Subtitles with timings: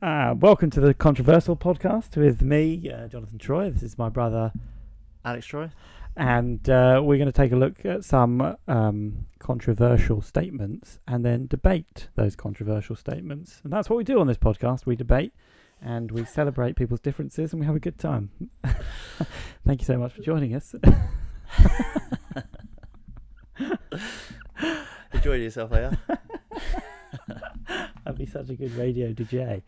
[0.00, 3.68] Uh, welcome to the Controversial Podcast with me, uh, Jonathan Troy.
[3.68, 4.52] This is my brother,
[5.24, 5.70] Alex Troy.
[6.16, 11.48] and uh, we're going to take a look at some um, controversial statements and then
[11.48, 13.60] debate those controversial statements.
[13.64, 14.86] And that's what we do on this podcast.
[14.86, 15.32] We debate
[15.82, 18.30] and we celebrate people's differences and we have a good time.
[19.66, 20.76] Thank you so much for joining us.
[25.12, 26.16] Enjoying yourself, are you?
[28.08, 29.60] That'd be such a good radio DJ.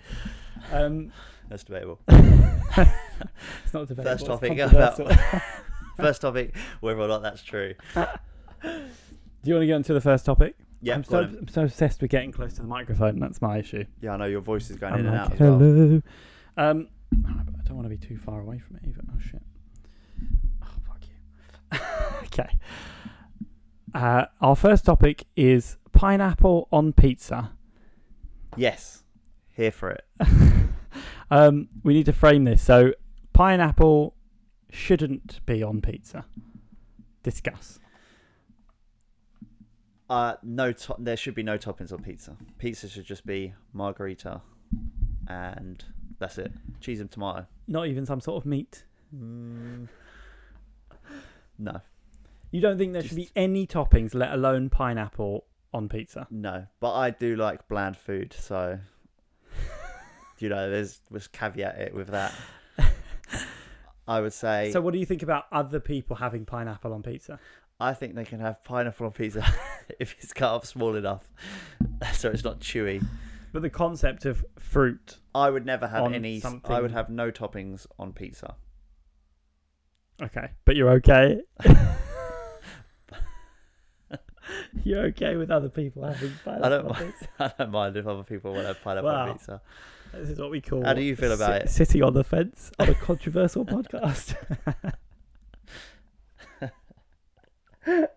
[0.72, 1.12] Um,
[1.50, 2.00] That's debatable.
[2.08, 4.04] it's not debatable.
[4.04, 4.96] First topic about
[5.98, 7.74] First topic, whether or not that's true.
[7.94, 8.70] Do
[9.44, 10.56] you want to get into the first topic?
[10.80, 11.18] Yeah, I'm so.
[11.18, 13.18] I'm so obsessed with getting close to the microphone.
[13.18, 13.84] That's my issue.
[14.00, 14.12] yeah.
[14.12, 15.58] I know your voice is going I'm in and like, out as well.
[15.58, 16.02] hello.
[16.56, 16.88] Um,
[17.28, 19.02] I don't want to be too far away from it either.
[19.06, 19.42] Oh shit.
[20.62, 21.78] Oh fuck you.
[22.24, 22.56] okay.
[23.92, 27.50] Uh, our first topic is pineapple on pizza.
[28.56, 29.02] Yes,
[29.54, 30.04] here for it.
[31.30, 32.62] um, we need to frame this.
[32.62, 32.92] So,
[33.32, 34.14] pineapple
[34.70, 36.24] shouldn't be on pizza.
[37.22, 37.78] Discuss.
[40.08, 42.36] Uh, no, to- there should be no toppings on pizza.
[42.58, 44.40] Pizza should just be margherita,
[45.28, 45.84] and
[46.18, 46.52] that's it.
[46.80, 47.46] Cheese and tomato.
[47.68, 48.84] Not even some sort of meat.
[49.14, 49.86] Mm,
[51.58, 51.80] no,
[52.52, 56.26] You don't think there should be Just- any toppings, let alone pineapple on pizza?
[56.30, 56.66] no.
[56.80, 58.78] But I do like bland food, so
[60.40, 62.32] you know, there's was caveat it with that.
[64.08, 64.72] I would say.
[64.72, 67.38] So, what do you think about other people having pineapple on pizza?
[67.78, 69.46] I think they can have pineapple on pizza
[70.00, 71.30] if it's cut up small enough,
[72.12, 73.04] so it's not chewy.
[73.52, 75.16] But the concept of fruit.
[75.34, 76.42] I would never have any.
[76.64, 78.56] I would have no toppings on pizza.
[80.20, 81.40] Okay, but you're okay.
[84.84, 87.12] you're okay with other people having pineapple I don't on mind.
[87.18, 87.28] pizza.
[87.38, 89.28] I don't mind if other people want to have pineapple Wow.
[89.30, 89.60] on pizza.
[90.12, 90.84] This is what we call.
[90.84, 91.70] How do you feel about sit- it?
[91.70, 94.34] Sitting on the fence on a controversial podcast.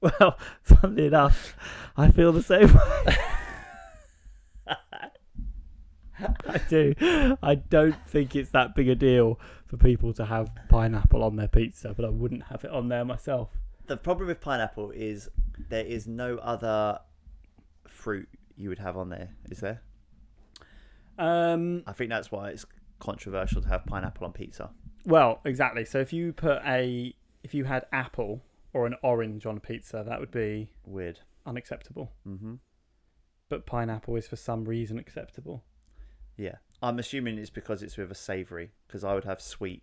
[0.00, 1.54] well, funnily enough,
[1.96, 3.16] I feel the same way.
[6.46, 6.94] I do.
[7.42, 11.48] I don't think it's that big a deal for people to have pineapple on their
[11.48, 13.48] pizza, but I wouldn't have it on there myself.
[13.86, 15.28] The problem with pineapple is
[15.68, 16.98] there is no other
[17.88, 19.30] fruit you would have on there.
[19.50, 19.82] Is there?
[21.18, 22.64] Um, I think that's why it's
[22.98, 24.70] controversial to have pineapple on pizza.
[25.04, 25.84] well, exactly.
[25.84, 30.04] So if you put a, if you had apple or an orange on a pizza,
[30.06, 31.20] that would be Weird.
[31.46, 32.12] unacceptable.
[32.24, 32.54] hmm
[33.48, 35.64] But pineapple is for some reason acceptable.
[36.36, 38.70] Yeah, I'm assuming it's because it's with a savoury.
[38.86, 39.82] Because I would have sweet,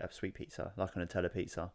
[0.00, 1.72] a sweet pizza like a Nutella pizza.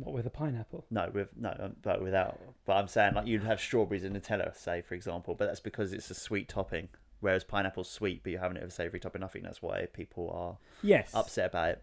[0.00, 0.86] What with a pineapple?
[0.90, 2.38] No, with no, um, but without.
[2.64, 5.34] But I'm saying like you'd have strawberries and Nutella, say for example.
[5.34, 6.88] But that's because it's a sweet topping,
[7.20, 9.22] whereas pineapple's sweet, but you're having it with a savoury topping.
[9.22, 11.14] I think that's why people are Yes.
[11.14, 11.82] upset about it.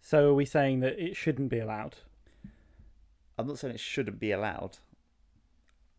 [0.00, 1.96] So are we saying that it shouldn't be allowed?
[3.38, 4.78] I'm not saying it shouldn't be allowed.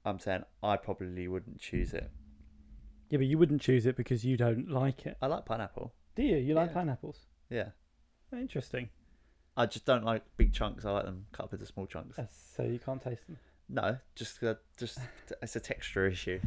[0.06, 2.10] I'm saying I probably wouldn't choose it.
[3.10, 5.18] Yeah, but you wouldn't choose it because you don't like it.
[5.22, 5.94] I like pineapple.
[6.16, 6.38] Do you?
[6.38, 6.74] You like Yeah.
[6.74, 7.26] pineapples?
[7.50, 7.70] Yeah,
[8.34, 8.90] Interesting.
[9.58, 10.86] I just don't like big chunks.
[10.86, 12.18] I like them cut up into small chunks.
[12.20, 13.38] Uh, So you can't taste them.
[13.68, 15.00] No, just uh, just
[15.42, 16.40] it's a texture issue.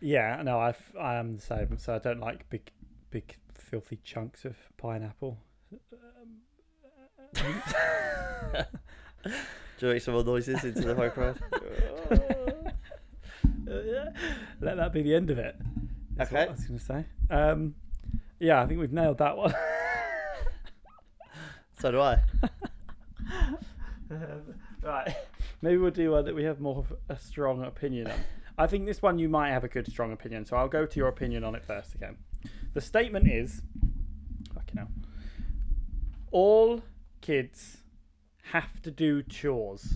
[0.00, 1.76] Yeah, no, I I am the same.
[1.78, 2.70] So I don't like big,
[3.10, 5.36] big filthy chunks of pineapple.
[9.78, 11.38] Do you make some more noises into the microphone?
[14.60, 15.56] Let that be the end of it.
[16.16, 16.48] That's what Okay.
[16.48, 17.04] I was going to say.
[17.30, 17.74] Um,
[18.40, 19.54] yeah, I think we've nailed that one.
[21.80, 22.20] so do I.
[24.10, 24.42] Um,
[24.82, 25.14] right.
[25.62, 28.18] Maybe we'll do one that we have more of a strong opinion on.
[28.56, 30.96] I think this one you might have a good strong opinion, so I'll go to
[30.96, 32.16] your opinion on it first again.
[32.74, 33.62] The statement is
[34.54, 34.88] fucking hell.
[36.30, 36.82] All
[37.20, 37.78] kids
[38.52, 39.94] have to do chores.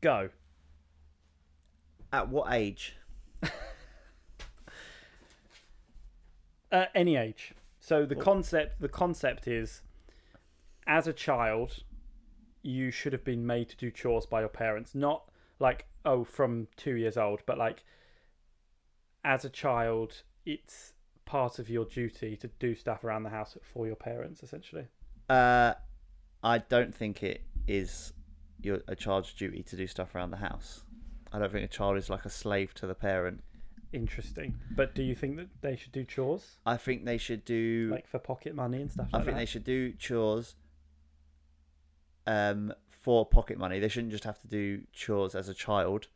[0.00, 0.30] Go.
[2.12, 2.96] At what age?
[6.72, 7.54] At any age.
[7.82, 9.82] So the concept the concept is
[10.86, 11.82] as a child
[12.62, 14.94] you should have been made to do chores by your parents.
[14.94, 15.24] Not
[15.58, 17.82] like oh from 2 years old, but like
[19.24, 20.92] as a child it's
[21.24, 24.86] part of your duty to do stuff around the house for your parents essentially.
[25.28, 25.74] Uh,
[26.44, 28.12] I don't think it is
[28.60, 30.84] your a child's duty to do stuff around the house.
[31.32, 33.42] I don't think a child is like a slave to the parent.
[33.92, 34.54] Interesting.
[34.74, 37.88] But do you think that they should do chores I think they should do.
[37.92, 39.40] like for pocket money and stuff I like think that?
[39.40, 40.54] they should do chores.
[42.26, 46.06] Um, for pocket money, they shouldn't just have to do chores as a child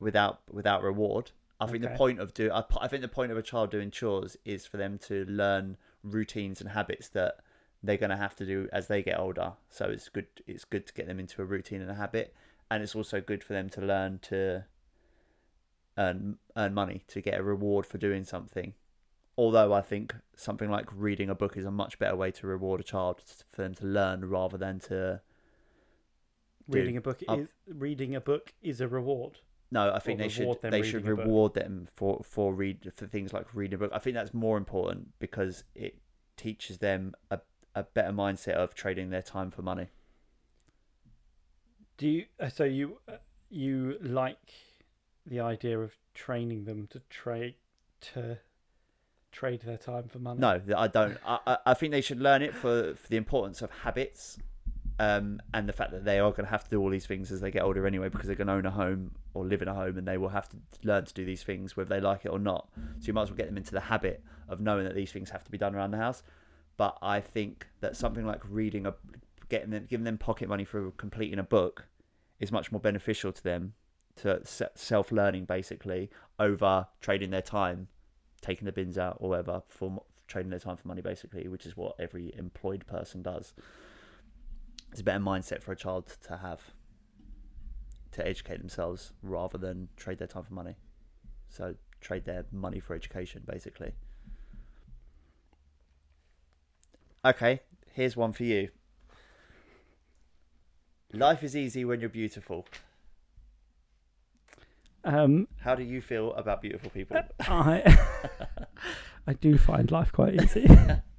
[0.00, 1.30] without without reward.
[1.60, 3.90] I think the point of do I, I think the point of a child doing
[3.90, 7.36] chores is for them to learn routines and habits that
[7.84, 9.52] they're going to have to do as they get older.
[9.70, 12.34] So it's good it's good to get them into a routine and a habit,
[12.70, 14.64] and it's also good for them to learn to
[15.98, 18.74] earn earn money to get a reward for doing something.
[19.36, 22.80] Although I think something like reading a book is a much better way to reward
[22.80, 25.20] a child for them to learn rather than to
[26.68, 29.38] reading a book is reading a book is a reward.
[29.70, 31.24] No, I think they should they should reading a book.
[31.26, 33.92] reward them for for read for things like reading a book.
[33.94, 35.98] I think that's more important because it
[36.36, 37.40] teaches them a
[37.74, 39.86] a better mindset of trading their time for money.
[41.96, 42.26] Do you?
[42.38, 43.16] uh, So you uh,
[43.48, 44.52] you like
[45.26, 47.54] the idea of training them to trade
[48.12, 48.38] to
[49.30, 50.40] trade their time for money?
[50.40, 51.18] No, I don't.
[51.26, 54.38] I I- think they should learn it for for the importance of habits.
[54.98, 57.32] Um, and the fact that they are going to have to do all these things
[57.32, 59.66] as they get older anyway, because they're going to own a home or live in
[59.66, 62.24] a home, and they will have to learn to do these things whether they like
[62.24, 62.68] it or not.
[63.00, 65.30] So you might as well get them into the habit of knowing that these things
[65.30, 66.22] have to be done around the house.
[66.76, 68.94] But I think that something like reading a,
[69.48, 71.86] getting them, giving them pocket money for completing a book,
[72.38, 73.72] is much more beneficial to them,
[74.16, 77.88] to self learning basically over trading their time,
[78.40, 81.76] taking the bins out or whatever for trading their time for money basically, which is
[81.76, 83.54] what every employed person does.
[84.90, 86.60] It's a better mindset for a child to have
[88.12, 90.76] to educate themselves rather than trade their time for money.
[91.48, 93.92] So trade their money for education, basically.
[97.24, 97.60] Okay,
[97.92, 98.68] here's one for you.
[101.12, 102.66] Life is easy when you're beautiful.
[105.04, 107.16] Um, How do you feel about beautiful people?
[107.40, 107.98] I
[109.26, 110.68] I do find life quite easy.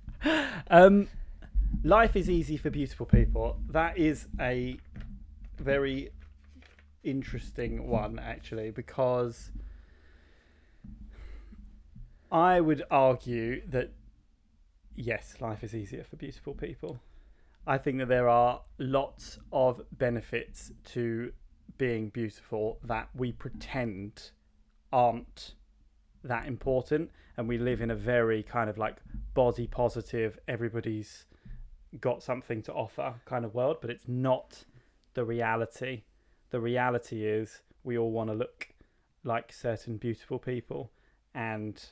[0.69, 1.07] um,
[1.83, 3.57] life is easy for beautiful people.
[3.69, 4.77] That is a
[5.57, 6.11] very
[7.03, 9.51] interesting one, actually, because
[12.31, 13.91] I would argue that
[14.95, 16.99] yes, life is easier for beautiful people.
[17.65, 21.31] I think that there are lots of benefits to
[21.83, 24.31] being beautiful that we pretend
[24.93, 25.53] aren't
[26.23, 28.95] that important and we live in a very kind of like
[29.33, 31.25] body positive everybody's
[31.99, 34.63] got something to offer kind of world but it's not
[35.13, 36.03] the reality.
[36.51, 38.69] The reality is we all want to look
[39.25, 40.89] like certain beautiful people
[41.35, 41.83] and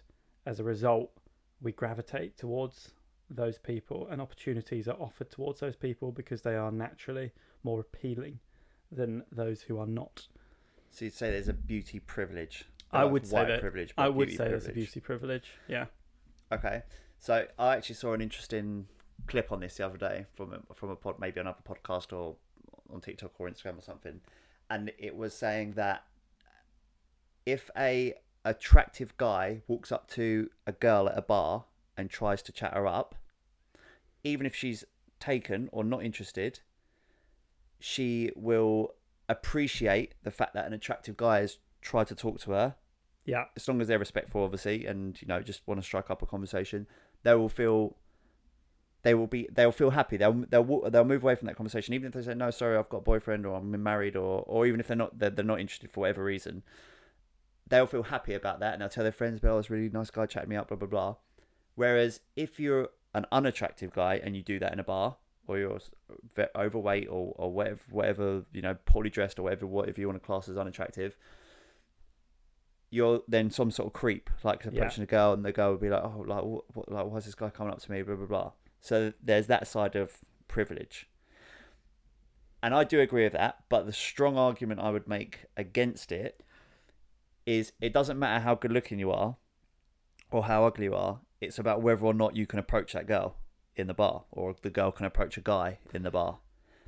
[0.45, 1.11] as a result
[1.61, 2.93] we gravitate towards
[3.29, 7.33] those people and opportunities are offered towards those people because they are naturally
[7.65, 8.39] more appealing
[8.91, 10.27] than those who are not
[10.89, 12.65] So you'd say there's a beauty privilege.
[12.91, 13.93] I would say that- privilege.
[13.97, 15.85] i would say there's a beauty privilege yeah
[16.53, 16.83] Okay,
[17.17, 18.87] so I actually saw an interesting
[19.25, 22.35] clip on this the other day from a, from a pod, maybe another podcast or
[22.93, 24.19] on TikTok or Instagram or something,
[24.69, 26.03] and it was saying that
[27.45, 31.63] if a attractive guy walks up to a girl at a bar
[31.95, 33.15] and tries to chat her up,
[34.25, 34.83] even if she's
[35.21, 36.59] taken or not interested,
[37.81, 38.93] she will
[39.27, 42.75] appreciate the fact that an attractive guy has tried to talk to her
[43.25, 46.21] yeah as long as they're respectful, obviously, and you know, just want to strike up
[46.21, 46.87] a conversation,
[47.23, 47.95] they will feel,
[49.03, 50.17] they will be, they'll feel happy.
[50.17, 52.89] They'll they'll they'll move away from that conversation, even if they say no, sorry, I've
[52.89, 55.59] got a boyfriend or I'm married, or or even if they're not they're, they're not
[55.59, 56.63] interested for whatever reason,
[57.67, 60.09] they'll feel happy about that, and they'll tell their friends, "But oh, it's really nice
[60.09, 61.15] guy chatting me up," blah blah blah.
[61.75, 65.17] Whereas if you're an unattractive guy and you do that in a bar,
[65.51, 65.79] or you're
[66.55, 70.25] overweight or, or whatever, whatever you know, poorly dressed or whatever, whatever you want to
[70.25, 71.17] class as unattractive,
[72.89, 75.89] you're then some sort of creep, like approaching a girl, and the girl would be
[75.89, 78.25] like, "Oh, like, what, what, like, why's this guy coming up to me?" Blah blah
[78.25, 78.51] blah.
[78.79, 81.09] So there's that side of privilege,
[82.63, 83.63] and I do agree with that.
[83.69, 86.43] But the strong argument I would make against it
[87.45, 89.37] is, it doesn't matter how good looking you are,
[90.31, 91.19] or how ugly you are.
[91.39, 93.37] It's about whether or not you can approach that girl
[93.75, 96.39] in the bar, or the girl can approach a guy in the bar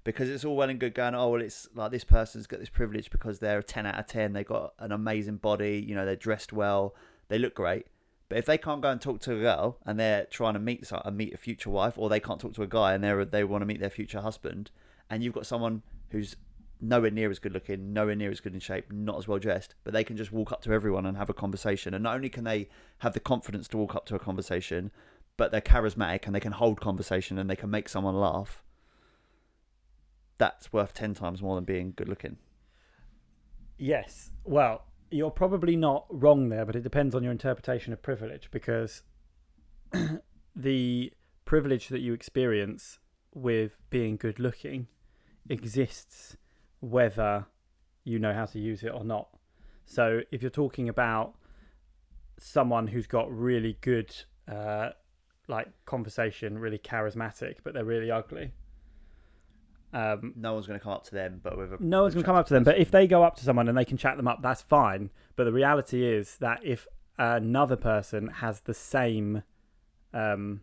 [0.03, 2.69] because it's all well and good going, oh, well, it's like this person's got this
[2.69, 4.33] privilege because they're a 10 out of 10.
[4.33, 6.93] They've got an amazing body, you know, they're dressed well,
[7.29, 7.87] they look great.
[8.29, 10.91] But if they can't go and talk to a girl and they're trying to meet
[10.91, 13.43] uh, meet a future wife, or they can't talk to a guy and they they
[13.43, 14.71] want to meet their future husband,
[15.09, 16.35] and you've got someone who's
[16.81, 19.75] nowhere near as good looking, nowhere near as good in shape, not as well dressed,
[19.83, 21.93] but they can just walk up to everyone and have a conversation.
[21.93, 22.67] And not only can they
[22.99, 24.91] have the confidence to walk up to a conversation,
[25.37, 28.63] but they're charismatic and they can hold conversation and they can make someone laugh
[30.37, 32.37] that's worth 10 times more than being good looking.
[33.77, 34.31] Yes.
[34.43, 39.03] Well, you're probably not wrong there, but it depends on your interpretation of privilege because
[40.55, 41.13] the
[41.45, 42.99] privilege that you experience
[43.33, 44.87] with being good looking
[45.49, 46.37] exists
[46.79, 47.45] whether
[48.03, 49.29] you know how to use it or not.
[49.85, 51.35] So if you're talking about
[52.39, 54.13] someone who's got really good,
[54.51, 54.89] uh,
[55.47, 58.51] like conversation, really charismatic, but they're really ugly.
[59.93, 62.23] Um, No one's going to come up to them, but with a no one's going
[62.23, 62.63] to come up to them.
[62.63, 65.11] But if they go up to someone and they can chat them up, that's fine.
[65.35, 69.43] But the reality is that if another person has the same
[70.13, 70.61] um,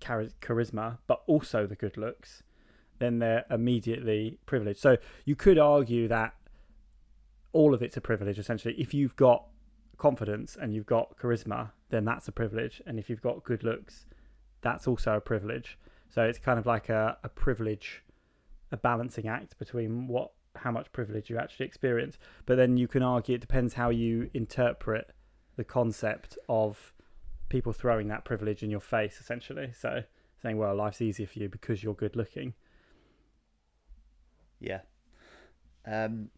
[0.00, 2.42] chari- charisma, but also the good looks,
[2.98, 4.80] then they're immediately privileged.
[4.80, 6.34] So you could argue that
[7.52, 8.74] all of it's a privilege, essentially.
[8.74, 9.44] If you've got
[9.98, 12.80] confidence and you've got charisma, then that's a privilege.
[12.86, 14.06] And if you've got good looks,
[14.62, 15.78] that's also a privilege.
[16.08, 18.02] So it's kind of like a, a privilege,
[18.72, 22.18] a balancing act between what how much privilege you actually experience.
[22.46, 25.12] But then you can argue it depends how you interpret
[25.56, 26.92] the concept of
[27.48, 29.72] people throwing that privilege in your face, essentially.
[29.78, 30.02] So
[30.42, 32.54] saying, well, life's easier for you because you're good looking.
[34.60, 34.80] yeah.
[35.86, 36.30] Um,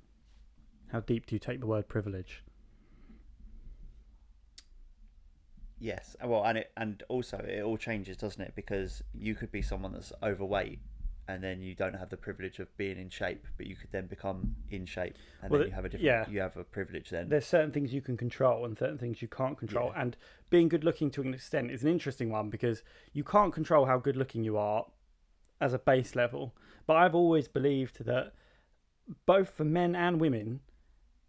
[0.92, 2.42] How deep do you take the word privilege?
[5.80, 6.14] Yes.
[6.24, 8.52] Well, and it and also it all changes, doesn't it?
[8.54, 10.78] Because you could be someone that's overweight,
[11.26, 14.06] and then you don't have the privilege of being in shape, but you could then
[14.06, 16.04] become in shape, and Well, then you have a different.
[16.06, 16.28] yeah.
[16.28, 17.28] You have a privilege then.
[17.28, 19.92] There's certain things you can control and certain things you can't control.
[19.96, 20.16] And
[20.50, 22.82] being good looking to an extent is an interesting one because
[23.12, 24.86] you can't control how good looking you are
[25.60, 26.54] as a base level.
[26.86, 28.32] But I've always believed that
[29.26, 30.60] both for men and women,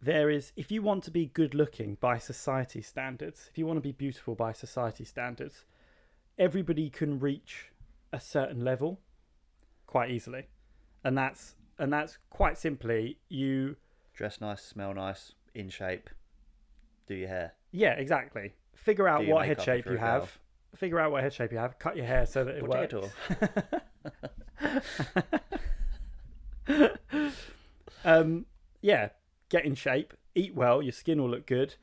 [0.02, 3.78] there is, if you want to be good looking by society standards, if you want
[3.78, 5.66] to be beautiful by society standards,
[6.40, 7.72] everybody can reach
[8.12, 9.00] a certain level
[9.86, 10.48] quite easily.
[11.04, 13.76] And that's and that's quite simply you
[14.14, 16.10] Dress nice, smell nice, in shape,
[17.08, 17.54] do your hair.
[17.72, 18.54] Yeah, exactly.
[18.76, 20.04] Figure out what head shape you a girl.
[20.04, 20.38] have.
[20.76, 21.80] Figure out what head shape you have.
[21.80, 22.94] Cut your hair so that it works.
[28.06, 28.46] um,
[28.82, 29.10] yeah,
[29.52, 30.16] get in shape.
[30.34, 30.82] Eat well.
[30.82, 31.76] Your skin will look good.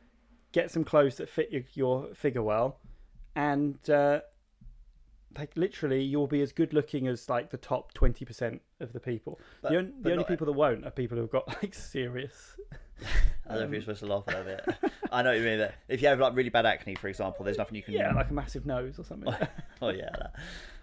[0.51, 2.81] Get some clothes that fit your, your figure well,
[3.37, 4.21] and uh,
[5.37, 9.01] like literally, you'll be as good looking as like the top twenty percent of the
[9.01, 9.39] people.
[9.63, 12.57] But- the on- the only people that won't are people who've got like serious.
[13.47, 14.93] I don't know if Um, you're supposed to laugh at that bit.
[15.13, 15.59] I know what you mean.
[15.59, 17.95] That if you have like really bad acne, for example, there's nothing you can.
[17.95, 19.33] Yeah, like a massive nose or something.
[19.83, 20.09] Oh yeah.
[20.19, 20.35] That.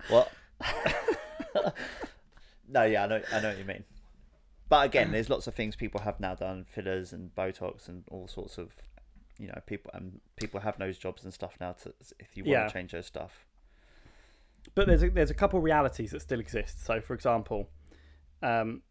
[0.09, 0.31] What?
[2.69, 3.21] no, yeah, I know.
[3.33, 3.83] I know what you mean.
[4.69, 8.27] But again, there's lots of things people have now done, fillers and Botox and all
[8.27, 8.71] sorts of,
[9.39, 11.73] you know, people and people have nose jobs and stuff now.
[11.83, 12.67] To if you want Yeah.
[12.67, 13.45] to change those stuff.
[14.73, 16.83] but there's a, there's a couple realities that still exist.
[16.85, 17.69] So, for example,
[18.41, 18.81] um,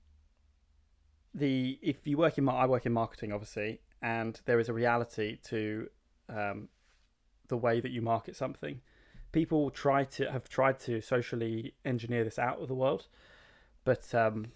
[1.35, 4.73] the if you work in mar- I work in marketing, obviously, and there is a
[4.73, 5.89] reality to
[6.29, 6.69] um,
[7.49, 8.81] the way that you market something.
[9.33, 13.09] People try to have tried to socially engineer this out of the world,
[13.85, 14.53] but um,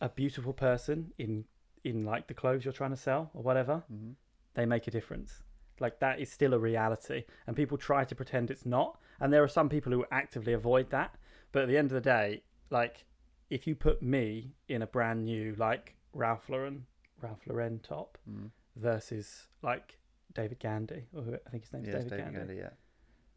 [0.00, 1.44] a beautiful person in
[1.84, 4.10] in like the clothes you're trying to sell or whatever, Mm-hmm.
[4.54, 5.42] they make a difference.
[5.78, 8.98] Like that is still a reality, and people try to pretend it's not.
[9.18, 11.14] And there are some people who actively avoid that.
[11.52, 13.04] But at the end of the day, like
[13.48, 16.86] if you put me in a brand new like Ralph Lauren
[17.22, 18.50] Ralph Lauren top Mm.
[18.76, 19.98] versus like
[20.34, 22.38] David Gandy, or who, I think his name's Yes, David, David Gandy.
[22.38, 22.70] Gandy, yeah.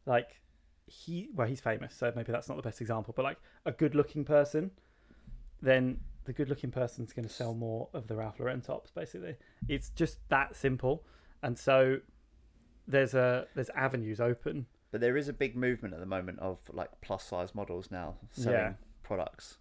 [0.06, 0.42] Like
[0.86, 3.14] he, well, he's famous, so maybe that's not the best example.
[3.16, 4.72] But like a good-looking person,
[5.62, 8.92] then the good-looking person's going to sell more of the Ralph Lauren tops.
[8.92, 9.36] Basically,
[9.68, 11.04] it's just that simple.
[11.42, 11.98] And so
[12.88, 14.66] there's a there's avenues open.
[14.92, 18.16] But there is a big movement at the moment of like plus size models now
[18.32, 18.74] selling Yeah.
[19.02, 19.58] products.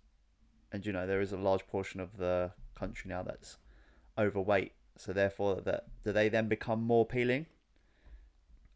[0.70, 3.58] And you know, there is a large portion of the country now that's
[4.18, 4.72] overweight.
[4.98, 7.46] So therefore that do they then become more appealing?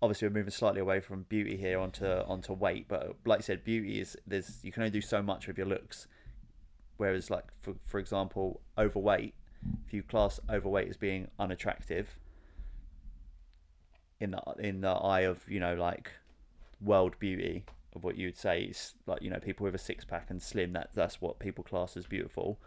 [0.02, 3.64] Obviously we're moving slightly away from beauty here onto onto weight, but like I said,
[3.64, 6.06] beauty is there's you can only do so much with your looks.
[6.96, 9.34] Whereas like for for example, overweight,
[9.86, 12.18] if you class overweight as being unattractive
[14.20, 16.10] in the in the eye of, you know, like
[16.80, 20.26] world beauty of what you'd say is like you know people with a six pack
[20.28, 22.58] and slim that that's what people class as beautiful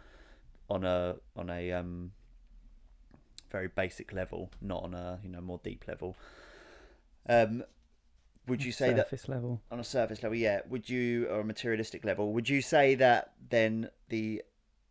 [0.68, 2.10] on a on a um
[3.50, 6.16] very basic level not on a you know more deep level.
[7.28, 7.64] Um
[8.46, 9.60] would you say that surface level?
[9.70, 13.32] on a surface level yeah would you or a materialistic level would you say that
[13.48, 14.42] then the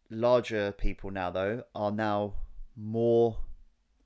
[0.10, 2.34] larger people now though are now
[2.76, 3.38] more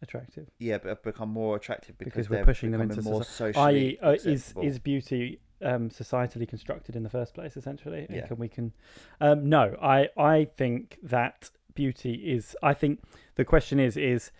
[0.01, 0.50] attractive?
[0.59, 4.00] yeah but have become more attractive because, Because we're pushing them into more soci- socially
[4.00, 7.55] I.e., uh, is is beauty um, societally constructed in the first place?
[7.55, 8.27] Essentially, and Yeah.
[8.27, 8.73] can we can?
[9.21, 12.55] Um, no, I I think that beauty is.
[12.62, 13.01] I think
[13.35, 14.31] the question is is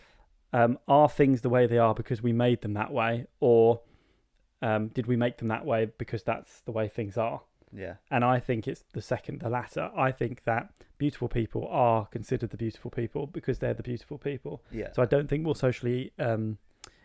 [0.52, 3.82] um, are things the way they are because we made them that way, or
[4.64, 7.42] um, did we make them that way because that's the way things are?
[7.76, 7.96] Yeah.
[8.10, 9.92] And I think it's the second, the latter.
[9.96, 14.64] I think that beautiful people are considered the beautiful people because they're the beautiful people.
[14.72, 14.94] Yeah.
[14.94, 16.60] So I don't think we'll socially um,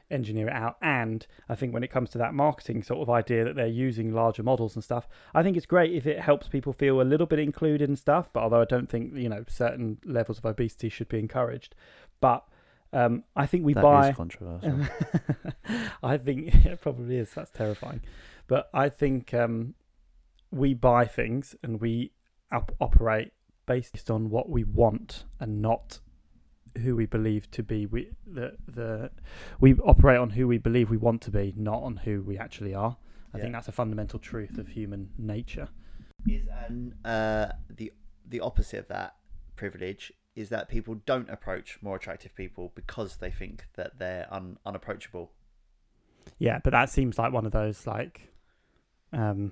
[0.08, 0.76] engineer it out.
[0.82, 4.12] And I think when it comes to that marketing sort of idea that they're using
[4.12, 7.26] larger models and stuff, I think it's great if it helps people feel a little
[7.26, 8.28] bit included and stuff.
[8.32, 11.74] But although I don't think you know certain levels of obesity should be encouraged,
[12.20, 12.44] but
[12.92, 14.08] um, I think we That buy.
[14.10, 14.80] is controversial.
[16.02, 17.30] I think it probably is.
[17.32, 18.00] That's terrifying.
[18.46, 19.74] But I think um,
[20.50, 22.12] we buy things and we
[22.50, 23.32] op- operate
[23.66, 26.00] based on what we want and not
[26.82, 27.86] who we believe to be.
[27.86, 29.10] We the the
[29.60, 32.74] we operate on who we believe we want to be, not on who we actually
[32.74, 32.96] are.
[33.34, 33.42] I Yeah.
[33.42, 35.68] think that's a fundamental truth of human nature.
[36.26, 37.92] is and uh, the
[38.26, 39.16] the opposite of that
[39.56, 44.56] privilege is that people don't approach more attractive people because they think that they're un,
[44.64, 45.32] unapproachable.
[46.38, 48.32] Yeah, but that seems like one of those like,
[49.12, 49.50] um,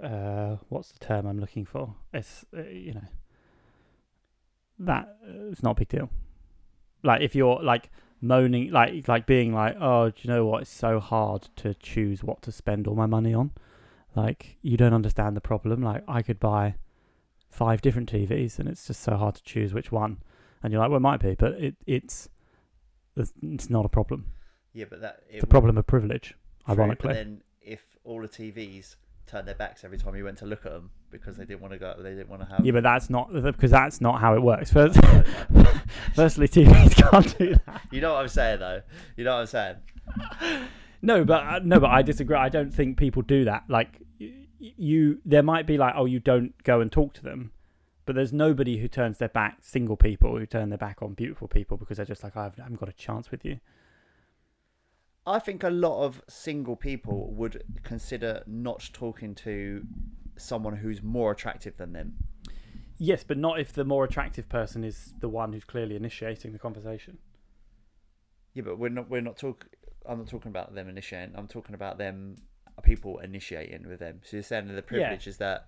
[0.00, 1.96] uh, what's the term I'm looking for?
[2.14, 3.08] It's uh, you know,
[4.78, 6.10] that uh, it's not a big deal.
[7.02, 10.62] Like if you're like moaning, like like being like, oh, do you know what?
[10.62, 13.50] It's so hard to choose what to spend all my money on.
[14.14, 15.82] Like you don't understand the problem.
[15.82, 16.76] Like I could buy
[17.48, 20.18] five different TVs, and it's just so hard to choose which one.
[20.62, 22.28] And you're like, well, it might be, but it it's
[23.42, 24.26] it's not a problem.
[24.72, 26.34] Yeah, but that it It's a problem of privilege,
[26.64, 27.08] True, ironically.
[27.08, 30.64] But then if all the TVs turned their backs every time you went to look
[30.66, 32.64] at them because they didn't want to go, they didn't want to have.
[32.64, 34.72] Yeah, but that's not because that's not how it works.
[34.72, 34.98] First,
[36.14, 37.82] firstly, TVs can't do that.
[37.90, 38.82] you know what I'm saying, though.
[39.16, 39.76] You know what I'm saying.
[41.02, 42.36] No, but uh, no, but I disagree.
[42.36, 43.64] I don't think people do that.
[43.68, 44.00] Like
[44.58, 47.52] you, there might be like, oh, you don't go and talk to them,
[48.04, 49.58] but there's nobody who turns their back.
[49.62, 52.60] Single people who turn their back on beautiful people because they're just like, I haven't,
[52.60, 53.60] I haven't got a chance with you.
[55.26, 59.84] I think a lot of single people would consider not talking to
[60.36, 62.14] someone who's more attractive than them.
[62.98, 66.58] Yes, but not if the more attractive person is the one who's clearly initiating the
[66.58, 67.18] conversation.
[68.54, 69.10] Yeah, but we're not.
[69.10, 69.68] We're not talking.
[70.08, 71.34] I'm not talking about them initiating.
[71.36, 72.36] I'm talking about them.
[72.82, 74.20] People initiating with them.
[74.22, 75.66] So you're saying that the privilege is that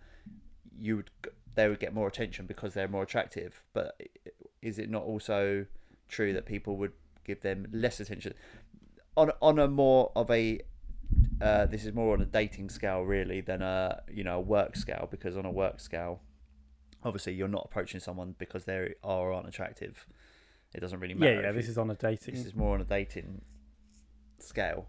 [0.79, 1.11] you would.
[1.55, 3.63] They would get more attention because they're more attractive.
[3.73, 4.01] But
[4.63, 5.67] is it not also
[6.09, 6.93] true that people would
[7.25, 8.35] give them less attention
[9.17, 10.61] on on a more of a.
[11.41, 14.77] Uh, this is more on a dating scale, really, than a you know a work
[14.77, 15.09] scale.
[15.11, 16.21] Because on a work scale,
[17.05, 20.07] obviously you're not approaching someone because they are or aren't attractive.
[20.75, 21.35] It doesn't really matter.
[21.35, 21.53] Yeah, yeah.
[21.53, 22.35] This you- is on a dating.
[22.35, 23.43] this is more on a dating
[24.39, 24.87] scale.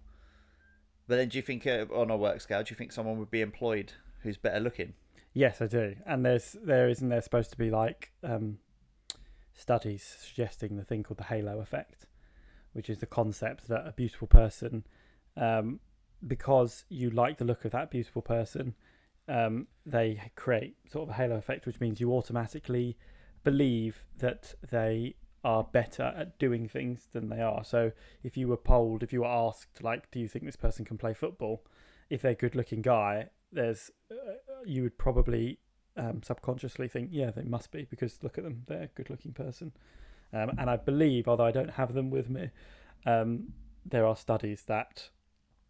[1.10, 3.32] But then, do you think uh, on a work scale, do you think someone would
[3.32, 4.94] be employed who's better looking?
[5.34, 5.96] Yes, I do.
[6.06, 8.60] And there's there isn't there supposed to be like um,
[9.56, 12.06] studies suggesting the thing called the halo effect,
[12.74, 14.86] which is the concept that a beautiful person,
[15.36, 15.80] um,
[16.28, 18.76] because you like the look of that beautiful person,
[19.28, 22.96] um, they create sort of a halo effect, which means you automatically
[23.44, 27.64] believe that they are better at doing things than they are.
[27.64, 27.92] So
[28.24, 30.98] if you were polled, if you were asked, like, do you think this person can
[30.98, 31.66] play football?
[32.10, 34.16] If they're a good-looking guy, there's uh,
[34.66, 35.60] you would probably
[35.96, 39.72] um, subconsciously think, yeah, they must be because look at them, they're a good-looking person.
[40.34, 42.50] Um, and I believe, although I don't have them with me,
[43.06, 43.54] um,
[43.86, 45.10] there are studies that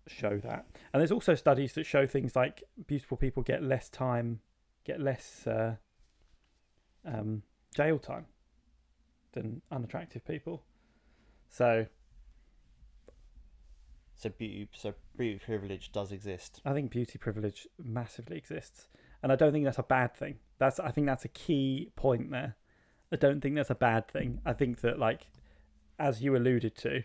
[0.08, 4.40] show that, and there's also studies that show things like beautiful people get less time,
[4.84, 5.76] get less uh,
[7.06, 7.44] um,
[7.76, 8.26] jail time
[9.34, 10.64] than unattractive people.
[11.50, 11.86] So
[14.16, 16.62] So beauty, so beauty privilege does exist.
[16.66, 18.90] I think beauty privilege massively exists,
[19.24, 20.40] and I don't think that's a bad thing.
[20.58, 22.58] That's I think that's a key point there.
[23.14, 24.42] I don't think that's a bad thing.
[24.46, 25.28] I think that like,
[25.98, 27.04] as you alluded to,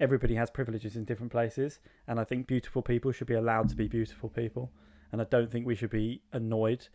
[0.00, 3.76] everybody has privileges in different places, and I think beautiful people should be allowed to
[3.76, 4.72] be beautiful people,
[5.12, 6.88] and I don't think we should be annoyed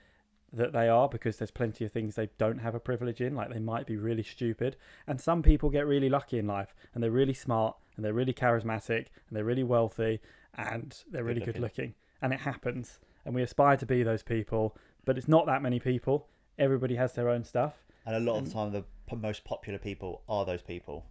[0.51, 3.51] that they are because there's plenty of things they don't have a privilege in like
[3.53, 4.75] they might be really stupid
[5.07, 8.33] and some people get really lucky in life and they're really smart and they're really
[8.33, 10.19] charismatic and they're really wealthy
[10.55, 11.93] and they're really good Good-looking.
[12.21, 15.79] and it happens and we aspire to be those people but it's not that many
[15.79, 19.43] people everybody has their own stuff And a lot of the time, the p- most
[19.43, 21.05] popular people are those people,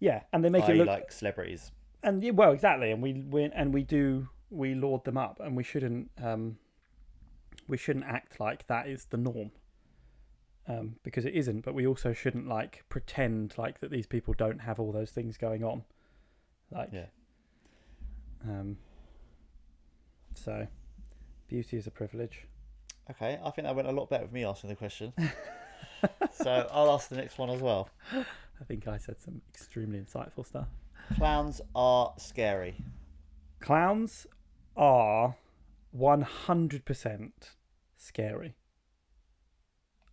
[0.00, 0.72] yeah and they make i.e.
[0.74, 1.72] it look like celebrities.
[2.02, 5.56] and yeah, well exactly and we, we and we do we laud them up and
[5.56, 6.56] we shouldn't um
[7.68, 9.50] we shouldn't act like that is the norm
[10.66, 14.60] um because it isn't but we also shouldn't like pretend like that these people don't
[14.60, 15.82] have all those things going on
[16.70, 17.06] like Yeah.
[18.46, 18.76] um
[20.34, 20.66] so
[21.48, 22.46] beauty is a privilege
[23.10, 25.14] Okay, I think that went a lot better with me asking the question.
[26.30, 27.88] so I'll ask the next one as well.
[28.60, 30.68] i think i said some extremely insightful stuff
[31.16, 32.76] Clowns are scary.
[33.60, 34.26] clowns
[34.76, 35.36] are
[35.90, 37.52] one hundred percent
[38.00, 38.56] scary.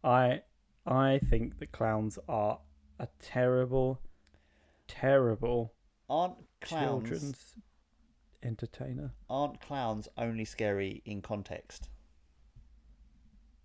[0.06, 0.44] I
[0.86, 2.62] I think that clowns are
[3.00, 4.02] a terrible,
[4.88, 5.74] terrible
[6.10, 7.58] Aren't clowns children's
[8.42, 9.14] entertainer.
[9.30, 11.90] aren't clowns only scary in context?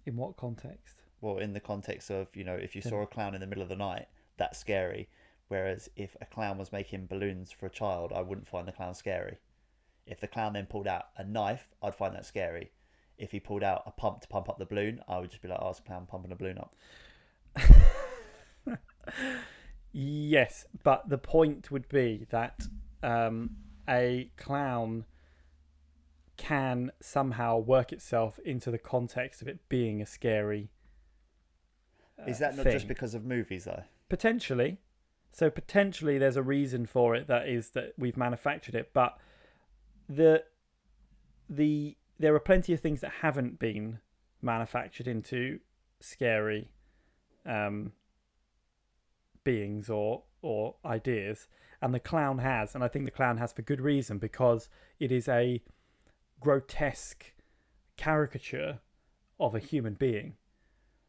[0.04, 1.00] In what context?
[1.22, 2.90] Well, in the context of you know, if you Yeah.
[2.90, 5.08] saw a clown in the middle of the night, that's scary.
[5.48, 8.94] Whereas if a clown was making balloons for a child, I wouldn't find the clown
[8.94, 9.38] scary.
[10.06, 12.72] If the clown then pulled out a knife, I'd find that scary.
[13.20, 15.48] If he pulled out a pump to pump up the balloon, I would just be
[15.48, 16.74] like, "Oh, it's a clown pumping a balloon up."
[19.92, 22.66] Yes, but the point would be that
[23.02, 23.56] um,
[23.88, 25.04] a clown
[26.36, 30.70] can somehow work itself into the context of it being a scary.
[32.18, 32.72] uh, Is that not thing.
[32.72, 33.82] just because of movies though?
[34.08, 34.78] potentially?
[35.32, 39.16] So potentially, there's a reason for it that is that we've manufactured it, but
[40.08, 40.44] the
[41.48, 43.98] the there are plenty of things that haven't been
[44.42, 45.58] manufactured into
[46.00, 46.70] scary
[47.46, 47.92] um,
[49.42, 51.48] beings or or ideas,
[51.82, 55.10] and the clown has, and I think the clown has for good reason because it
[55.10, 55.62] is a
[56.40, 57.32] grotesque
[57.96, 58.80] caricature
[59.38, 60.34] of a human being,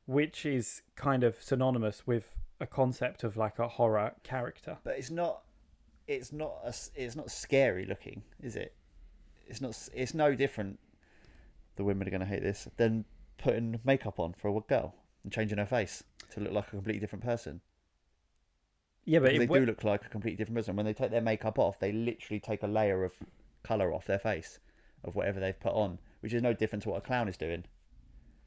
[0.06, 4.78] which is kind of synonymous with a concept of like a horror character.
[4.84, 5.44] But it's not.
[6.08, 6.60] It's not.
[6.64, 8.74] A, it's not scary looking, is it?
[9.46, 9.78] It's not.
[9.94, 10.80] It's no different.
[11.76, 13.06] The women are going to hate this than
[13.38, 17.00] putting makeup on for a girl and changing her face to look like a completely
[17.00, 17.62] different person.
[19.06, 20.76] Yeah, but Because they do look like a completely different person.
[20.76, 23.14] When they take their makeup off, they literally take a layer of
[23.64, 24.60] color off their face
[25.04, 27.66] of whatever they've put on, which is no different to what a clown is doing.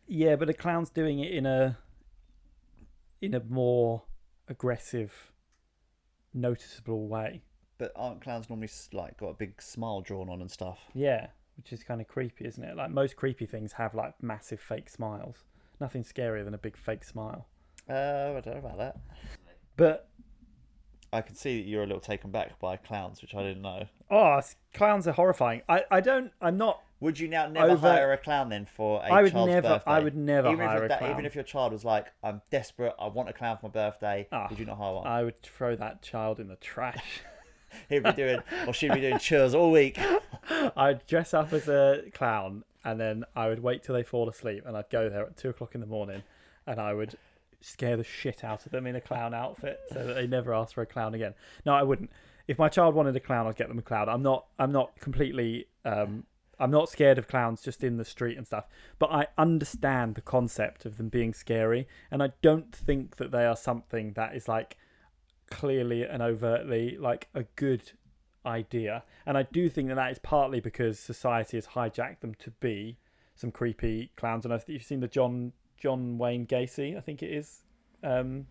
[0.06, 1.78] yeah, but a clown's doing it in a
[3.20, 4.02] in a more
[4.48, 5.32] aggressive,
[6.32, 7.42] noticeable way.
[7.78, 10.78] But aren't clowns normally like got a big smile drawn on and stuff?
[10.94, 12.76] Yeah, which is kind of creepy, isn't it?
[12.76, 15.44] Like most creepy things have like massive fake smiles.
[15.80, 17.46] Nothing scarier than a big fake smile.
[17.88, 17.92] Uh,
[18.36, 18.96] I don't know about that.
[19.76, 20.08] But
[21.12, 23.86] I can see that you're a little taken back by clowns, which I didn't know.
[24.10, 24.40] oh,
[24.72, 25.62] clowns are horrifying.
[25.68, 26.32] I I don't.
[26.40, 26.80] I'm not.
[27.00, 29.68] Would you now never Over- hire a clown then for a I would child's never.
[29.68, 29.90] birthday?
[29.90, 31.10] I would never even hire if a clown.
[31.10, 34.26] even if your child was like, "I'm desperate, I want a clown for my birthday,"
[34.32, 35.06] Ah, would you not hire one?
[35.06, 37.20] I would throw that child in the trash.
[37.88, 39.98] He'd be doing, or she'd be doing chores all week.
[40.76, 44.64] I'd dress up as a clown and then I would wait till they fall asleep
[44.66, 46.22] and I'd go there at two o'clock in the morning
[46.66, 47.16] and I would
[47.60, 50.74] scare the shit out of them in a clown outfit so that they never ask
[50.74, 51.34] for a clown again.
[51.64, 52.10] No, I wouldn't.
[52.46, 54.08] If my child wanted a clown, I'd get them a clown.
[54.08, 54.46] I'm not.
[54.58, 55.66] I'm not completely.
[55.84, 56.24] Um,
[56.60, 58.66] I'm not scared of clowns just in the street and stuff.
[58.98, 63.46] But I understand the concept of them being scary, and I don't think that they
[63.46, 64.76] are something that is like
[65.58, 67.92] clearly and overtly like a good
[68.44, 69.04] idea.
[69.26, 72.98] And I do think that that is partly because society has hijacked them to be
[73.34, 74.44] some creepy clowns.
[74.44, 77.62] And I think you've seen the John John Wayne Gacy, I think it is.
[78.02, 78.46] Um,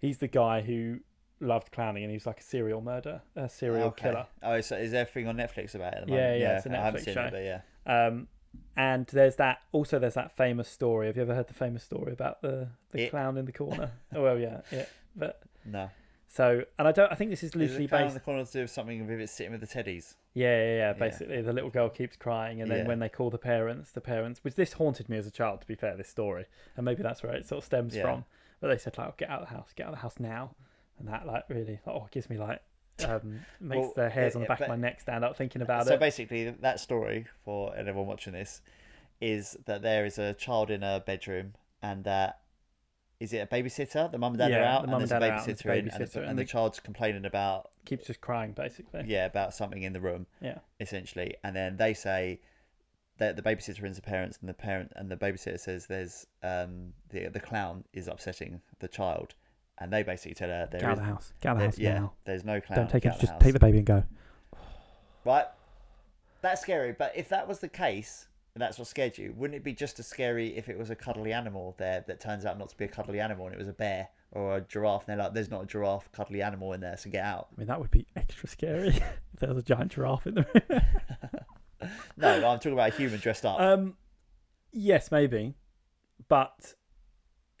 [0.00, 1.00] he's the guy who
[1.40, 4.10] loved clowning, and he was like a serial murder, a serial Okay.
[4.10, 4.26] killer.
[4.42, 6.40] Oh, so is there a thing on Netflix about it at the Yeah, moment?
[6.40, 7.24] yeah, it's a I haven't Netflix seen show.
[7.24, 7.60] it, but yeah.
[8.06, 8.28] Um,
[8.76, 9.58] and there's that.
[9.72, 11.06] Also, there's that famous story.
[11.06, 13.10] Have you ever heard the famous story about the the It.
[13.10, 13.92] clown in the corner?
[14.14, 14.86] oh well, yeah, yeah.
[15.16, 15.90] But No.
[16.34, 17.12] So, and I don't.
[17.12, 18.14] I think this is loosely clown in based.
[18.14, 20.14] the corner to do something with it sitting with the teddies?
[20.32, 20.92] Yeah, yeah, yeah.
[20.94, 22.86] Basically, the little girl keeps crying, and then Yeah.
[22.88, 25.66] when they call the parents, the parents, which this haunted me as a child, to
[25.66, 28.02] be fair, this story, and maybe that's where it sort of stems Yeah.
[28.02, 28.24] from.
[28.60, 30.18] But they said like, oh, "Get out of the house, get out of the house
[30.18, 30.54] now,"
[30.98, 32.62] and that like really, oh, gives me like,
[33.06, 35.36] um, makes Well, the hairs on the yeah, back of but- my neck stand up
[35.36, 35.88] thinking about it.
[35.88, 36.00] so it.
[36.00, 38.62] basically, that story for anyone watching this
[39.20, 42.40] is that there is a child in a bedroom, and that
[43.22, 44.10] is it a babysitter?
[44.10, 45.32] The mum and dad Yeah, are out, the and mum and there's a dad are
[45.34, 48.20] out, and there's a babysitter in, and, the, and the child's complaining about Keeps just
[48.20, 49.04] crying, basically.
[49.06, 50.26] yeah about something in the room.
[50.40, 50.58] Yeah.
[50.80, 52.40] essentially, and then they say
[53.18, 56.92] that the babysitter rings the parents, and the parent and the babysitter says there's um
[57.10, 59.34] the the clown is upsetting the child,
[59.78, 61.32] and they basically tell her there Get out is of the house.
[61.40, 62.12] Get out of the house yeah now.
[62.24, 62.78] there's no clown.
[62.80, 63.12] Don't take it.
[63.20, 63.42] Just house.
[63.42, 64.02] take the baby and go.
[65.24, 65.46] right.
[66.40, 68.26] That's scary, but if that was the case.
[68.54, 69.32] And that's what scared you.
[69.34, 72.44] Wouldn't it be just as scary if it was a cuddly animal there that turns
[72.44, 75.08] out not to be a cuddly animal and it was a bear or a giraffe?
[75.08, 77.60] And they're like, "There's not a giraffe, cuddly animal in there, so get out." I
[77.60, 78.88] mean, that would be extra scary
[79.32, 80.82] if there was a giant giraffe in the room.
[82.16, 83.60] No, I'm talking about a human dressed up.
[83.60, 83.94] Um,
[84.72, 85.54] yes, maybe,
[86.28, 86.74] but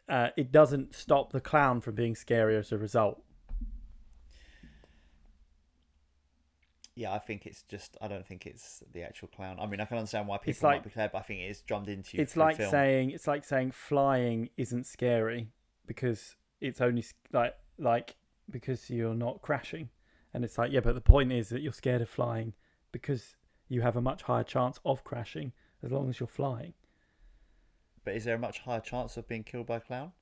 [0.08, 3.22] uh, it doesn't stop the clown from being scary as a result.
[6.94, 7.96] Yeah, I think it's just.
[8.02, 9.58] I don't think it's the actual clown.
[9.58, 11.50] I mean, I can understand why people like- might be scared, but I think it
[11.50, 12.22] is drummed into you.
[12.22, 12.70] it's like film.
[12.70, 15.48] saying it's like saying flying isn't scary
[15.86, 18.16] because it's only like like
[18.50, 19.88] because you're not crashing,
[20.34, 22.52] and it's like yeah, but the point is that you're scared of flying
[22.92, 23.36] because
[23.68, 25.52] you have a much higher chance of crashing
[25.82, 26.74] as long as you're flying.
[28.04, 30.12] But is there a much higher chance of being killed by a clown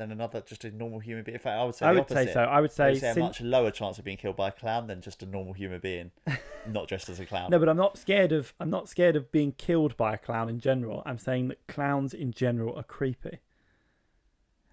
[0.00, 1.34] than another just a normal human being?
[1.34, 2.32] In fact, I would say I the would say opposite.
[2.32, 2.40] so.
[2.40, 4.52] I would I say, would say a much lower chance of being killed by a
[4.52, 6.10] clown than just a normal human being,
[6.66, 7.50] not dressed as a clown.
[7.50, 10.48] No, but I'm not scared of I'm not scared of being killed by a clown
[10.48, 11.02] in general.
[11.04, 13.40] I'm saying that clowns in general are creepy.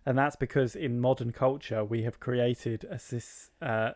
[0.05, 3.91] And that's because in modern culture we have created a this uh,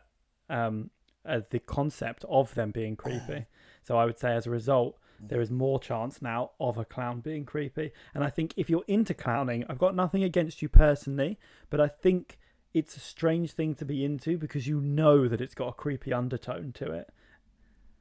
[0.49, 0.89] um,
[1.25, 3.45] uh, the concept of them being creepy.
[3.83, 7.19] So I would say as a result there is more chance now of a clown
[7.21, 7.91] being creepy.
[8.13, 11.37] And I think if you're into clowning, I've got nothing against you personally,
[11.69, 12.39] but I think
[12.73, 16.13] it's a strange thing to be into because you know that it's got a creepy
[16.13, 17.09] undertone to it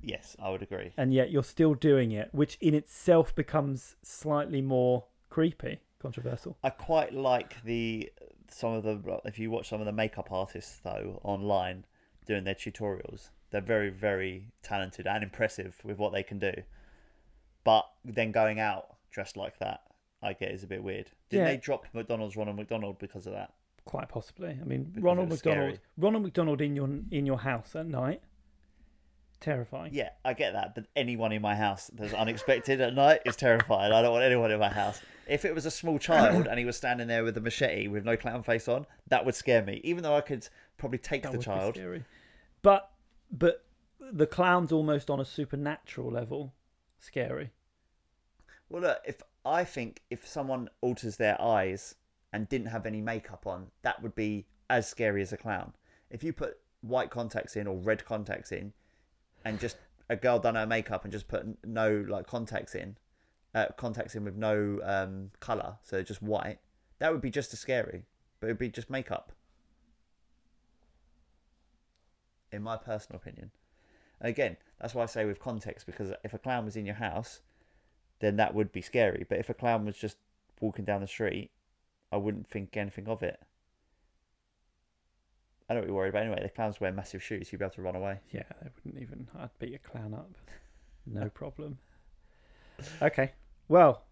[0.02, 0.92] Yes, I would agree.
[0.96, 6.56] and yet you're still doing it, which in itself becomes slightly more creepy, controversial.
[6.64, 8.10] I quite like the
[8.48, 11.84] some of the if you watch some of the makeup artists though online
[12.26, 16.52] doing their tutorials, they're very very talented and impressive with what they can do.
[17.64, 19.80] But then going out dressed like that,
[20.22, 21.10] I get is a bit weird.
[21.28, 21.52] Didn't Yeah.
[21.52, 23.52] they drop McDonald's Ronald McDonald because of that?
[23.84, 24.50] Quite possibly.
[24.60, 25.80] I mean, Ronald was McDonald, scary.
[25.96, 28.22] Ronald McDonald in your in your house at night,
[29.40, 29.94] terrifying.
[29.94, 33.92] Yeah, I get that, but anyone in my house that's unexpected at night is terrifying.
[33.92, 35.00] I don't want anyone in my house.
[35.26, 38.04] If it was a small child and he was standing there with a machete with
[38.04, 39.80] no clown face on, that would scare me.
[39.84, 41.74] Even though I could probably take That the would be child.
[41.76, 42.04] scary.
[42.62, 42.90] But
[43.30, 43.64] but
[44.00, 46.52] the clown's almost on a supernatural level,
[47.00, 47.50] scary.
[48.68, 51.96] Well, look, if I think if someone alters their eyes
[52.32, 55.72] and didn't have any makeup on, that would be as scary as a clown.
[56.10, 58.72] If you put white contacts in or red contacts in,
[59.44, 59.76] and just
[60.08, 62.96] a girl done her makeup and just put no like contacts in,
[63.54, 66.58] uh, contacts in with no um, color, so just white,
[66.98, 68.04] that would be just as scary.
[68.38, 69.32] But it'd be just makeup.
[72.52, 73.50] In my personal opinion.
[74.20, 77.40] Again, that's why I say with context because if a clown was in your house,
[78.20, 79.26] then that would be scary.
[79.28, 80.16] But if a clown was just
[80.60, 81.50] walking down the street,
[82.10, 83.40] I wouldn't think anything of it.
[85.68, 86.40] I don't really worry about anyway.
[86.42, 88.18] The clowns wear massive shoes, you'd be able to run away.
[88.32, 89.28] Yeah, they wouldn't even.
[89.38, 90.30] I'd beat a clown up,
[91.06, 91.78] no problem.
[93.00, 93.32] Okay,
[93.68, 94.02] well,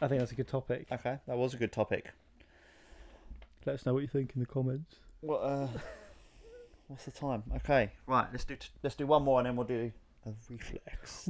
[0.00, 0.86] I think that's a good topic.
[0.90, 2.10] Okay, that was a good topic.
[3.66, 4.96] Let us know what you think in the comments.
[5.20, 5.38] What?
[5.42, 5.68] Uh,
[6.90, 7.44] what's the time?
[7.56, 8.26] Okay, right.
[8.32, 9.92] Let's do t- let's do one more and then we'll do
[10.26, 11.22] a reflex.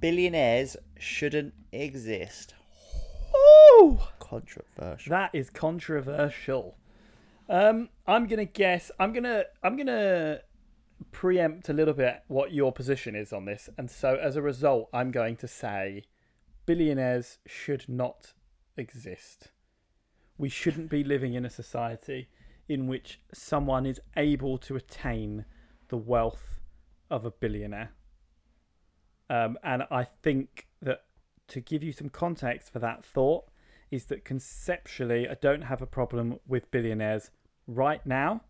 [0.00, 2.54] Billionaires shouldn't exist.
[3.34, 5.10] Oh, Controversial.
[5.10, 6.76] that is controversial.
[7.48, 8.90] Um, I'm gonna guess.
[9.00, 9.44] I'm gonna.
[9.62, 10.40] I'm gonna
[11.10, 14.88] preempt a little bit what your position is on this, and so as a result,
[14.92, 16.04] I'm going to say
[16.66, 18.32] billionaires should not
[18.76, 19.48] exist.
[20.38, 22.28] We shouldn't be living in a society
[22.68, 25.44] in which someone is able to attain
[25.88, 26.60] the wealth
[27.10, 27.92] of a billionaire.
[29.28, 31.04] Um, and I think that
[31.48, 33.44] to give you some context for that thought
[33.90, 37.30] is that conceptually, I don't have a problem with billionaires
[37.66, 38.42] right now,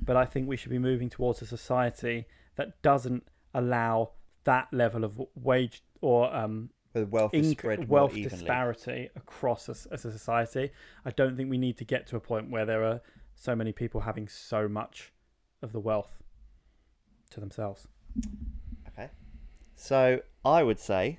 [0.00, 4.12] but I think we should be moving towards a society that doesn't allow
[4.44, 10.04] that level of wage or um, Where wealth inc- spread wealth disparity across us as
[10.04, 10.70] a society.
[11.04, 13.00] I don't think we need to get to a point where there are
[13.34, 15.12] so many people having so much
[15.62, 16.22] of the wealth
[17.30, 17.88] to themselves.
[18.88, 19.10] Okay.
[19.76, 21.18] So I would say,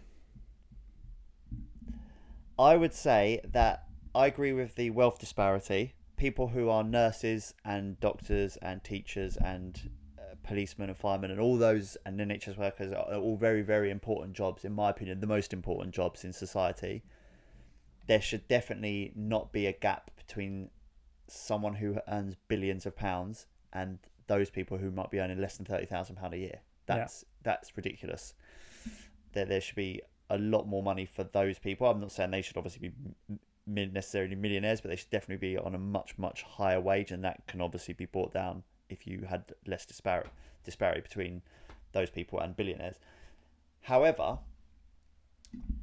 [2.57, 5.95] I would say that I agree with the wealth disparity.
[6.17, 11.57] People who are nurses and doctors and teachers and uh, policemen and firemen and all
[11.57, 15.51] those and NHS workers are all very very important jobs in my opinion, the most
[15.51, 17.03] important jobs in society.
[18.07, 20.69] There should definitely not be a gap between
[21.27, 25.65] someone who earns billions of pounds and those people who might be earning less than
[25.65, 26.59] thirty thousand pound a year.
[26.85, 28.33] That's that's ridiculous.
[29.33, 31.87] There there should be a lot more money for those people.
[31.87, 32.91] I'm not saying they should obviously
[33.71, 37.23] be necessarily millionaires, but they should definitely be on a much much higher wage, and
[37.23, 40.29] that can obviously be brought down if you had less disparity
[40.63, 41.41] disparity between
[41.91, 42.95] those people and billionaires.
[43.81, 44.39] However,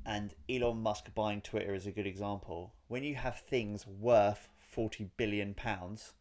[0.04, 2.72] and Elon Musk buying Twitter is a good example.
[2.88, 6.14] When you have things worth forty billion pounds,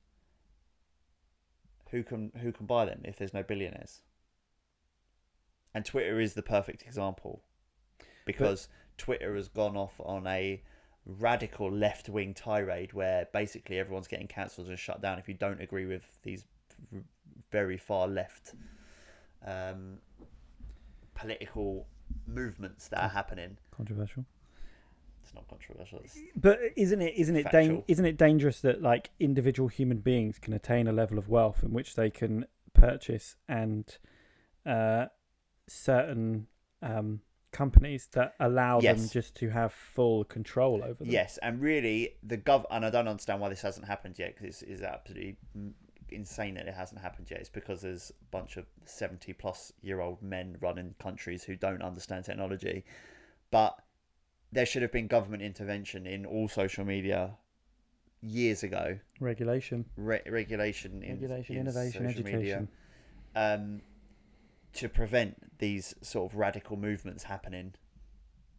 [1.91, 4.01] who can who can buy them if there's no billionaires?
[5.73, 7.43] And Twitter is the perfect example
[8.25, 10.61] because Twitter has gone off on a
[11.05, 15.61] radical left wing tirade where basically everyone's getting cancelled and shut down if you don't
[15.61, 16.45] agree with these
[17.51, 18.53] very far left
[19.45, 19.97] um,
[21.15, 21.87] political
[22.27, 23.57] movements that are happening.
[23.75, 24.25] Controversial.
[25.29, 26.01] It's not controversial.
[26.03, 27.67] It's, But isn't it isn't it Factual.
[27.67, 31.63] dan- isn't it dangerous that like individual human beings can attain a level of wealth
[31.63, 33.97] in which they can purchase and
[34.65, 35.05] uh,
[35.67, 36.47] certain
[36.81, 41.11] um, companies that allow them just to have full control over them.
[41.11, 44.63] Yes, and really, the gov and I don't understand why this hasn't happened yet because
[44.63, 45.37] it's, it's absolutely
[46.09, 47.39] insane that it hasn't happened yet.
[47.39, 51.83] It's because there's a bunch of seventy plus year old men running countries who don't
[51.83, 52.83] understand technology.
[53.51, 53.79] But
[54.51, 57.35] there should have been government intervention in all social media
[58.21, 58.97] years ago.
[59.19, 62.39] Regulation, Re- regulation, in, regulation, in innovation, social education.
[62.39, 62.67] media,
[63.35, 63.81] um,
[64.73, 67.73] to prevent these sort of radical movements happening.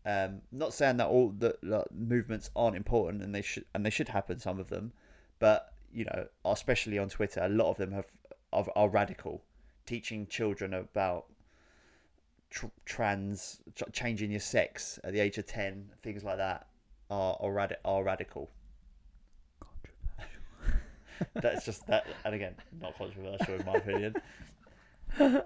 [0.07, 4.09] Um, not saying that all the movements aren't important and they should and they should
[4.09, 4.93] happen some of them,
[5.39, 8.07] but you know, especially on Twitter, a lot of them have
[8.53, 9.43] are, are radical,
[9.87, 11.27] teaching children about
[12.51, 16.67] tr- trans ch- changing your sex at the age of ten, things like that
[17.11, 18.51] are are, radi- are radical.
[21.35, 24.17] That's just that, and again, not controversial in my opinion.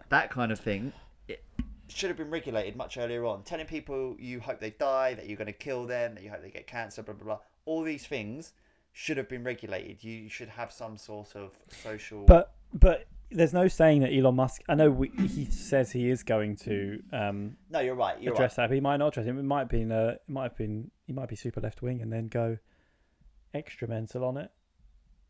[0.08, 0.92] that kind of thing
[1.26, 1.42] it
[1.88, 3.42] should have been regulated much earlier on.
[3.42, 6.42] Telling people you hope they die, that you're going to kill them, that you hope
[6.42, 7.38] they get cancer, blah blah blah.
[7.66, 8.52] All these things
[8.92, 10.04] should have been regulated.
[10.04, 11.50] You should have some sort of
[11.82, 12.24] social.
[12.24, 14.62] But but there's no saying that Elon Musk.
[14.68, 18.20] I know we, he says he is going to um, no, you're right.
[18.20, 18.64] You're address right.
[18.64, 19.30] that, but he might not address it.
[19.30, 22.00] It might have been uh, it might have been he might be super left wing
[22.00, 22.58] and then go
[23.52, 24.50] extra mental on it.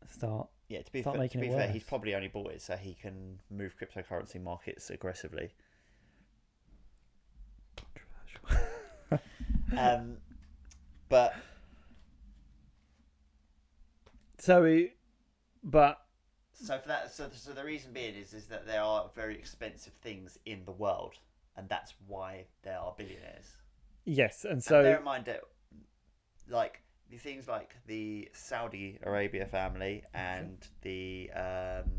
[0.07, 2.75] Start Yeah, to be, Start fair, to be fair, he's probably only bought it so
[2.75, 5.51] he can move cryptocurrency markets aggressively.
[9.77, 10.17] Um,
[11.09, 11.35] but
[14.37, 14.89] so he,
[15.63, 15.99] but
[16.55, 19.93] So for that, so, so the reason being is is that there are very expensive
[20.01, 21.15] things in the world,
[21.57, 23.57] and that's why there are billionaires.
[24.05, 25.41] yes, and and so bear in mind that,
[26.49, 31.91] like the things like the Saudi Arabia family and the um,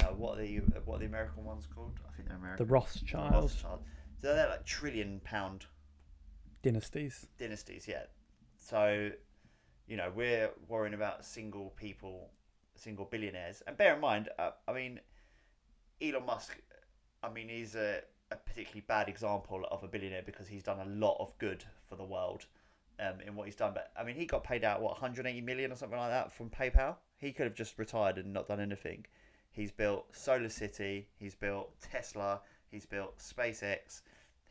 [0.00, 1.98] uh, what are the what are the American ones called?
[2.08, 2.66] I think they're American.
[2.66, 3.80] the Rothschild Rothschild.
[4.20, 5.66] So they're like trillion pound
[6.62, 7.26] dynasties.
[7.38, 8.04] dynasties yeah.
[8.56, 9.10] So,
[9.88, 12.30] you know, we're worrying about single people,
[12.82, 13.62] single billionaires.
[13.66, 15.00] And bear in mind, uh, I mean,
[16.00, 16.58] Elon Musk,
[17.22, 20.90] I mean, he's a, a particularly bad example of a billionaire because he's done a
[20.90, 22.46] lot of good for the world
[22.98, 23.72] um, in what he's done.
[23.74, 26.50] But, I mean, he got paid out, what, 180 million or something like that from
[26.50, 26.96] PayPal?
[27.18, 29.06] He could have just retired and not done anything.
[29.50, 32.40] He's built Solar City, he's built Tesla,
[32.70, 34.00] he's built SpaceX,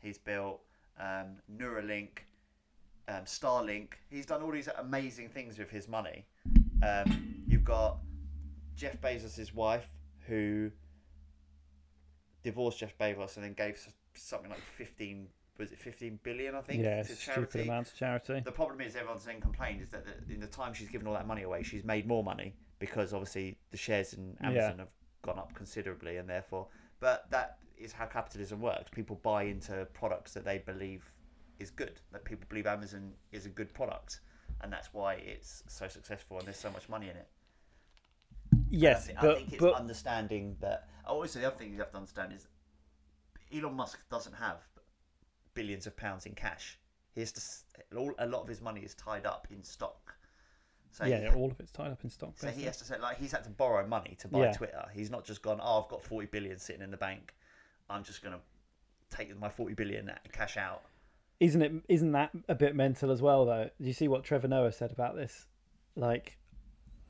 [0.00, 0.60] he's built
[0.98, 2.20] um, Neuralink,
[3.08, 3.94] um, Starlink.
[4.08, 6.24] He's done all these amazing things with his money.
[6.82, 7.98] Um, you've got
[8.76, 9.88] Jeff Bezos' wife
[10.26, 10.70] who
[12.42, 13.78] divorced Jeff Bezos and then gave
[14.14, 17.62] something like 15, was it 15 billion, I think, Yeah, to stupid charity.
[17.62, 18.40] amounts of charity.
[18.44, 21.14] The problem is everyone's then complained is that the, in the time she's given all
[21.14, 24.88] that money away, she's made more money because obviously the shares in Amazon have
[25.22, 26.66] gone up considerably, and therefore,
[26.98, 28.90] but that is how capitalism works.
[28.92, 31.04] People buy into products that they believe
[31.60, 32.00] is good.
[32.12, 34.20] That people believe Amazon is a good product,
[34.62, 37.28] and that's why it's so successful and there's so much money in it.
[38.72, 40.88] And Yes, I, thi- I think it's but understanding that.
[41.06, 42.46] Oh, also, the other thing you have to understand is
[43.54, 44.56] Elon Musk doesn't have
[45.54, 46.78] billions of pounds in cash.
[47.14, 47.96] He has to.
[47.96, 50.14] all- A lot of his money is tied up in stock.
[50.90, 52.32] So yeah, he, all of it's tied up in stock.
[52.36, 54.52] so he has to say like he's had to borrow money to buy Yeah.
[54.52, 54.84] Twitter.
[54.92, 55.58] He's not just gone.
[55.62, 57.34] Oh, I've got forty billion sitting in the bank.
[57.88, 58.40] I'm just gonna
[59.10, 60.82] take my forty billion and cash out.
[61.40, 61.72] Isn't it?
[61.88, 63.44] Isn't that a bit mental as well?
[63.46, 65.46] Though, do you see what Trevor Noah said about this?
[65.96, 66.36] Like,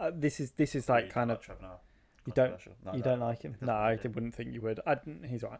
[0.02, 1.78] uh, this is this is like kind of Trevor Noah.
[2.26, 2.50] You don't-
[2.84, 3.26] No, you no, don't no.
[3.26, 3.56] like him.
[3.60, 4.78] No, I wouldn't think you would.
[4.86, 5.58] I, he's right.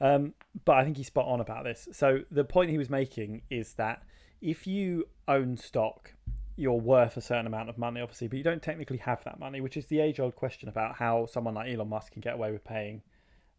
[0.00, 1.88] Um, but I think he's spot on about this.
[1.92, 4.02] So the point he was making is that
[4.40, 6.12] if you own stock,
[6.56, 9.60] you're worth a certain amount of money, obviously, but you don't technically have that money,
[9.60, 12.62] which is the age-old question about how someone like Elon Musk can get away with
[12.64, 13.02] paying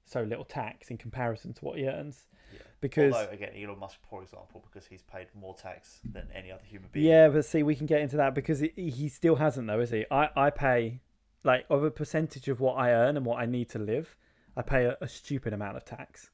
[0.06, 2.26] so little tax in comparison to what he earns.
[2.54, 2.60] Yeah.
[2.80, 6.64] Because Although again, Elon Musk, for example, because he's paid more tax than any other
[6.64, 7.08] human being.
[7.08, 9.90] Yeah, but see, we can get into that because he, he still hasn't, though, is
[9.90, 10.06] he?
[10.12, 11.02] I, I pay,
[11.44, 14.16] like, of a percentage of what I earn and what I need to live,
[14.56, 16.30] I pay a, a stupid amount of tax.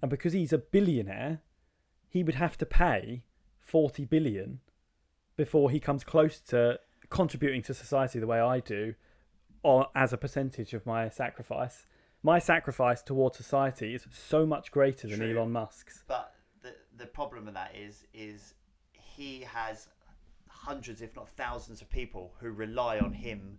[0.00, 1.40] And because he's a billionaire,
[2.08, 3.22] he would have to pay
[3.60, 4.60] 40 billion
[5.36, 6.78] before he comes close to
[7.08, 8.94] contributing to society the way I do
[9.62, 11.86] or as a percentage of my sacrifice.
[12.22, 15.36] My sacrifice towards society is so much greater than True.
[15.38, 16.04] Elon Musk's.
[16.06, 18.54] But the the problem with that is is
[18.92, 19.88] he has
[20.48, 23.58] hundreds, if not thousands, of people who rely on him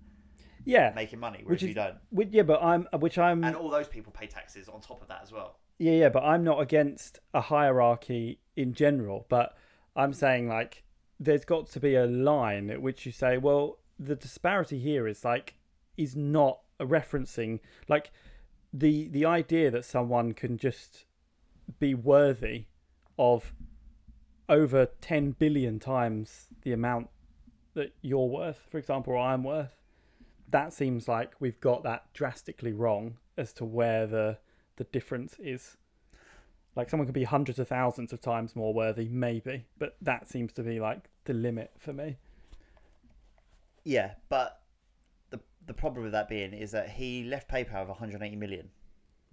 [0.63, 1.95] Yeah, making money, Which whereas you don't.
[2.09, 5.07] which, yeah, but I'm which I'm And all those people pay taxes on top of
[5.09, 5.59] that as well.
[5.79, 9.25] Yeah, yeah, but I'm not against a hierarchy in general.
[9.27, 9.57] But
[9.95, 10.83] I'm saying like
[11.19, 15.25] there's got to be a line at which you say, well, the disparity here is
[15.25, 15.55] like
[15.97, 18.11] is not a referencing like
[18.73, 21.05] the the idea that someone can just
[21.79, 22.65] be worthy
[23.17, 23.53] of
[24.49, 27.09] over 10 billion times the amount
[27.75, 29.81] that you're worth, for example, or I'm worth,
[30.49, 34.37] that seems like we've got that drastically wrong as to where the
[34.75, 35.77] the difference is.
[36.75, 40.51] Like someone could be hundreds of thousands of times more worthy, maybe, but that seems
[40.53, 42.17] to be like the limit for me.
[43.83, 44.62] Yeah, but
[45.65, 48.69] the problem with that being is that he left PayPal with 180 million.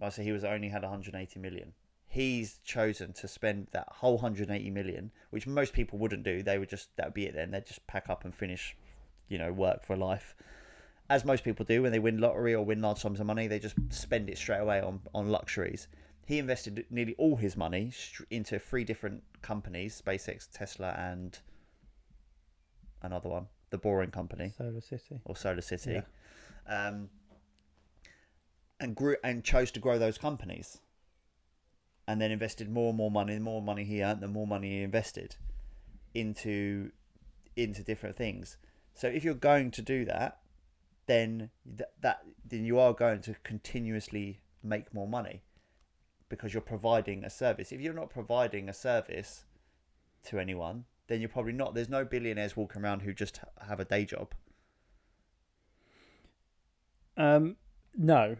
[0.00, 1.72] Right, so he was only had 180 million.
[2.08, 6.42] He's chosen to spend that whole 180 million, which most people wouldn't do.
[6.42, 7.34] They would just that would be it.
[7.34, 8.76] Then they'd just pack up and finish,
[9.28, 10.34] you know, work for life,
[11.08, 13.46] as most people do when they win lottery or win large sums of money.
[13.46, 15.86] They just spend it straight away on on luxuries.
[16.26, 17.92] He invested nearly all his money
[18.30, 21.38] into three different companies: SpaceX, Tesla, and
[23.02, 25.20] another one, the Boring Company, Solar City.
[25.24, 26.02] or Solar City,
[26.66, 27.08] um,
[28.78, 30.78] and grew and chose to grow those companies,
[32.06, 33.34] and then invested more and more money.
[33.34, 35.36] The more money he earned, the more money he invested
[36.14, 36.90] into
[37.56, 38.56] into different things.
[38.94, 40.38] So if you're going to do that,
[41.06, 45.42] then that, that then you are going to continuously make more money
[46.28, 47.72] because you're providing a service.
[47.72, 49.44] If you're not providing a service
[50.24, 51.74] to anyone, then you're probably not.
[51.74, 54.32] There's no billionaires walking around who just have a day job.
[57.20, 57.56] Um,
[57.94, 58.36] no,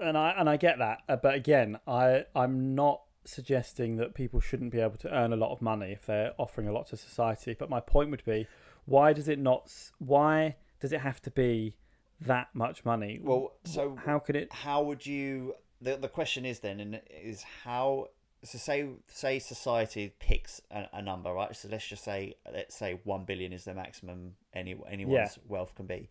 [0.00, 4.40] and I and I get that, uh, but again, I I'm not suggesting that people
[4.40, 6.96] shouldn't be able to earn a lot of money if they're offering a lot to
[6.96, 7.54] society.
[7.56, 8.48] But my point would be,
[8.86, 9.72] why does it not?
[9.98, 11.76] Why does it have to be
[12.20, 13.20] that much money?
[13.22, 14.52] Well, so how could it?
[14.52, 15.54] how would you?
[15.80, 18.08] The the question is then, and is how.
[18.44, 21.54] So say say society picks a, a number, right?
[21.54, 25.86] So let's just say let's say one billion is the maximum any anyone's wealth can
[25.86, 26.10] be.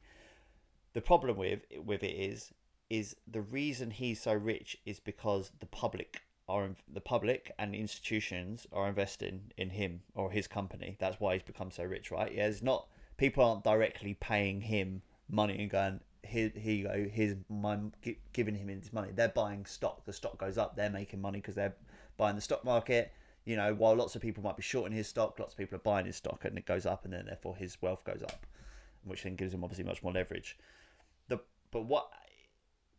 [0.94, 2.52] The problem with with it is
[2.89, 8.68] is the reason he's so rich is because the public are the public and institutions
[8.74, 10.98] are investing in him or his company.
[11.00, 12.34] That's why he's become so rich, right?
[12.34, 12.88] Yeah, it's not
[13.18, 17.78] people aren't directly paying him money and going here, here you go, here's my
[18.34, 19.10] giving him his money.
[19.14, 20.06] They're buying stock.
[20.06, 20.76] The stock goes up.
[20.76, 21.76] They're making money because they're
[22.18, 23.14] buying the stock market.
[23.46, 25.80] You know, while lots of people might be shorting his stock, lots of people are
[25.80, 28.46] buying his stock, and it goes up, and then therefore his wealth goes up,
[29.04, 30.58] which then gives him obviously much more leverage.
[31.72, 32.09] But what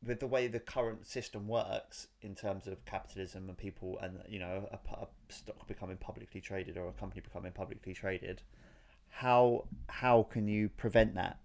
[0.05, 4.39] with the way the current system works in terms of capitalism and people and you
[4.39, 8.43] know a, a stock becoming publicly traded or a company becoming publicly traded,
[9.11, 11.39] how how can you prevent that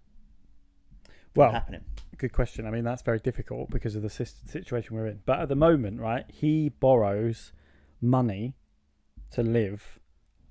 [1.34, 1.84] from Well, happening?
[2.16, 2.66] good question.
[2.66, 5.20] I mean, that's very difficult because of the situation we're in.
[5.24, 7.52] But at the moment, right, he borrows
[8.00, 8.54] money
[9.30, 10.00] to live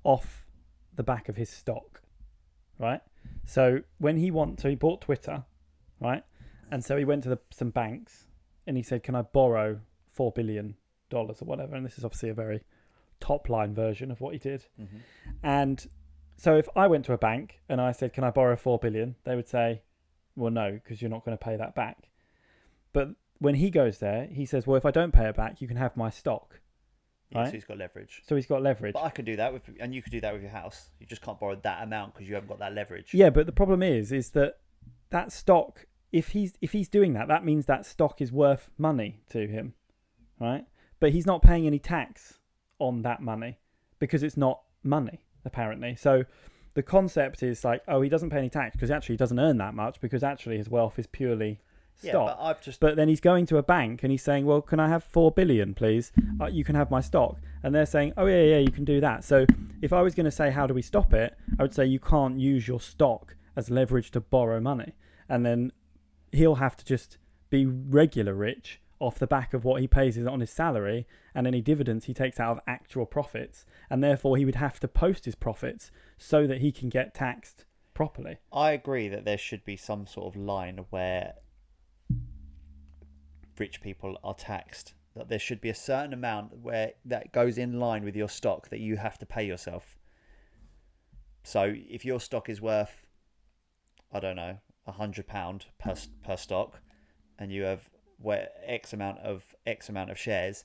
[0.04, 0.46] off
[0.94, 2.02] the back of his stock,
[2.78, 3.00] right?
[3.44, 5.44] So when he want, so he bought Twitter,
[6.00, 6.24] right?
[6.70, 8.26] And so he went to the, some banks
[8.66, 9.80] and he said, "Can I borrow
[10.12, 10.76] four billion
[11.10, 12.62] dollars or whatever?" And this is obviously a very
[13.20, 14.66] top line version of what he did.
[14.80, 14.98] Mm-hmm.
[15.42, 15.86] And
[16.36, 19.16] so if I went to a bank and I said, "Can I borrow 4 billion?"
[19.24, 19.82] they would say,
[20.36, 22.10] "Well, no, because you're not going to pay that back."
[22.92, 25.68] But when he goes there, he says, "Well, if I don't pay it back, you
[25.68, 26.60] can have my stock."
[27.30, 27.46] Yeah, Right.
[27.48, 28.22] so he's got leverage.
[28.26, 28.94] So he's got leverage.
[28.94, 30.88] But I could do that with, and you could do that with your house.
[30.98, 33.12] You just can't borrow that amount because you haven't got that leverage.
[33.12, 34.60] Yeah, but the problem is is that
[35.10, 39.20] that stock if he's if he's doing that, that means that stock is worth money
[39.30, 39.74] to him,
[40.40, 40.64] right?
[41.00, 42.38] But he's not paying any tax
[42.78, 43.58] on that money
[43.98, 45.94] because it's not money apparently.
[45.96, 46.24] So
[46.74, 49.58] the concept is like, oh, he doesn't pay any tax because actually he doesn't earn
[49.58, 51.60] that much because actually his wealth is purely
[52.02, 52.36] Yeah, stock.
[52.38, 54.78] but I've just But then he's going to a bank and he's saying, "Well, can
[54.80, 56.12] I have four billion, please?
[56.40, 59.00] Uh, you can have my stock." And they're saying, "Oh yeah, yeah, you can do
[59.00, 59.44] that." So
[59.82, 61.98] if I was going to say, "How do we stop it?" I would say you
[62.00, 64.92] can't use your stock as leverage to borrow money,
[65.28, 65.72] and then
[66.32, 67.18] he'll have to just
[67.50, 71.60] be regular rich off the back of what he pays on his salary and any
[71.60, 75.34] dividends he takes out of actual profits, and therefore he would have to post his
[75.34, 77.64] profits so that he can get taxed
[77.94, 78.38] properly.
[78.52, 81.34] I agree that there should be some sort of line where
[83.58, 84.94] rich people are taxed.
[85.16, 88.68] That there should be a certain amount where that goes in line with your stock
[88.68, 89.96] that you have to pay yourself.
[91.42, 93.06] So if your stock is worth,
[94.12, 94.58] I don't know,
[94.92, 96.80] hundred pound per per stock,
[97.38, 100.64] and you have where X amount of X amount of shares,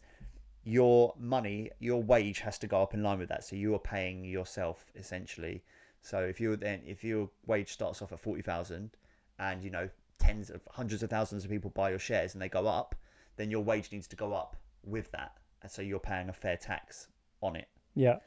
[0.63, 3.43] your money, your wage has to go up in line with that.
[3.43, 5.63] So you are paying yourself essentially.
[6.01, 8.91] So if you then if your wage starts off at forty thousand,
[9.39, 12.49] and you know tens of hundreds of thousands of people buy your shares and they
[12.49, 12.95] go up,
[13.35, 16.57] then your wage needs to go up with that, and so you're paying a fair
[16.57, 17.07] tax
[17.41, 17.67] on it.
[17.95, 18.17] Yeah.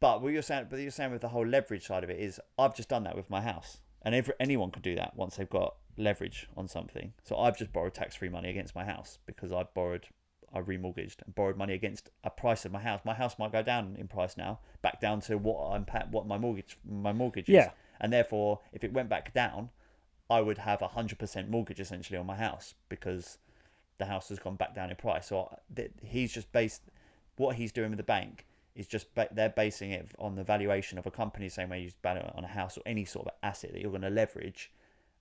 [0.00, 2.40] But what you're saying, but you're saying with the whole leverage side of it is,
[2.56, 3.78] I've just done that with my house,
[4.08, 7.12] and every, anyone could do that once they've got leverage on something.
[7.24, 10.06] So I've just borrowed tax-free money against my house because I borrowed,
[10.50, 13.02] I remortgaged and borrowed money against a price of my house.
[13.04, 16.38] My house might go down in price now, back down to what I'm what my
[16.38, 17.56] mortgage my mortgage is.
[17.56, 17.72] Yeah.
[18.00, 19.68] And therefore, if it went back down,
[20.30, 23.36] I would have a hundred percent mortgage essentially on my house because
[23.98, 25.26] the house has gone back down in price.
[25.26, 26.80] So th- he's just based
[27.36, 28.46] what he's doing with the bank
[28.78, 31.90] is just ba- they're basing it on the valuation of a company, same way you
[32.00, 34.70] value it on a house or any sort of asset that you're going to leverage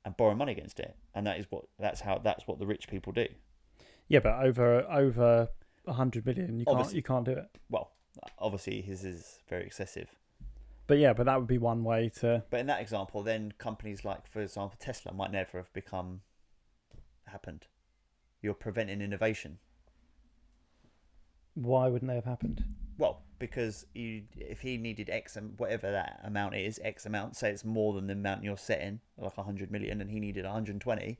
[0.06, 0.96] and borrow money against it.
[1.16, 3.28] And that is what that's how that's what the rich people do.
[4.08, 5.50] Yeah, but over over
[5.88, 6.98] a hundred million, you can't Obviously.
[6.98, 7.50] you can't do it.
[7.70, 7.92] Well,
[8.38, 10.10] obviously his is very excessive.
[10.86, 12.44] But yeah, but that would be one way to.
[12.52, 16.22] But in that example, then companies like, for example, Tesla might never have become
[17.26, 17.66] happened.
[18.42, 19.58] You're preventing innovation.
[21.56, 22.64] Why wouldn't they have happened?
[23.40, 27.64] Because you, if he needed X, am- whatever that amount is, X amount, say it's
[27.64, 31.20] more than the amount you're setting, like 100 million, and he needed 120,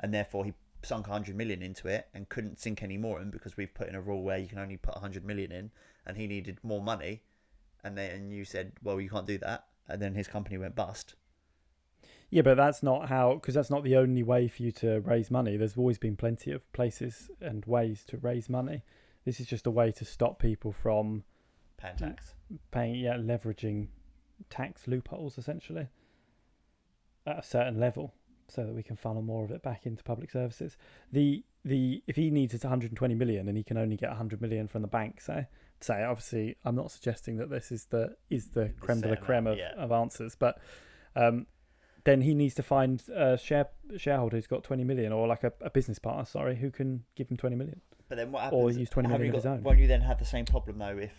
[0.00, 3.56] and therefore he sunk 100 million into it and couldn't sink any more in because
[3.56, 5.70] we've put in a rule where you can only put 100 million in,
[6.06, 7.22] and he needed more money,
[7.84, 11.14] and then you said, well, you can't do that, and then his company went bust.
[12.30, 15.30] Yeah, but that's not how because that's not the only way for you to raise
[15.30, 15.58] money.
[15.58, 18.84] There's always been plenty of places and ways to raise money.
[19.26, 21.24] This is just a way to stop people from
[21.82, 22.34] Paying tax.
[22.70, 23.88] paying, yeah, leveraging
[24.50, 25.88] tax loopholes essentially
[27.26, 28.14] at a certain level,
[28.48, 30.76] so that we can funnel more of it back into public services.
[31.12, 34.66] The the if he needs it 120 million and he can only get 100 million
[34.68, 35.46] from the bank, say
[35.80, 39.46] say obviously I'm not suggesting that this is the is the creme de la creme
[39.46, 39.72] amount, of, yeah.
[39.82, 40.58] of answers, but
[41.16, 41.46] um,
[42.04, 45.52] then he needs to find a share shareholder who's got 20 million or like a,
[45.60, 47.80] a business partner, sorry, who can give him 20 million.
[48.08, 48.78] But then what Or happens?
[48.78, 49.62] use 20 have million you of his got- own.
[49.62, 51.12] Won't you then have the same problem though if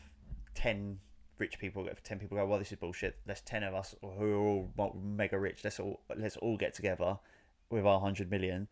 [0.54, 1.00] ten
[1.38, 3.18] rich people, if ten people go, well, this is bullshit.
[3.28, 5.64] Let's ten of us who are all mega rich.
[5.64, 7.20] Let's all let's all get together
[7.70, 8.68] with our hundred million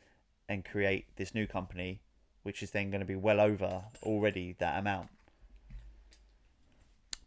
[0.49, 2.01] and create this new company,
[2.43, 5.09] which is then going to be well over already that amount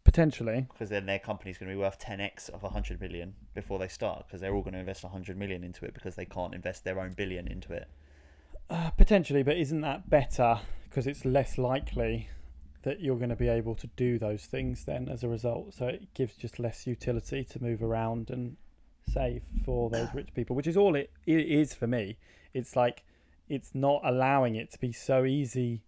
[0.05, 3.87] Potentially, because then their company's going to be worth 10x of 100 million before they
[3.87, 6.83] start because they're all going to invest 100 million into it because they can't invest
[6.83, 7.89] their own billion into it.
[8.69, 12.29] Uh, potentially, but isn't that better because it's less likely
[12.85, 15.73] that you're going to be able to do those things then as a result?
[15.73, 18.55] So it gives just less utility to move around and
[19.13, 22.17] save for those rich people, which is all it, it is for me.
[22.53, 23.03] It's like
[23.49, 25.83] it's not allowing it to be so easy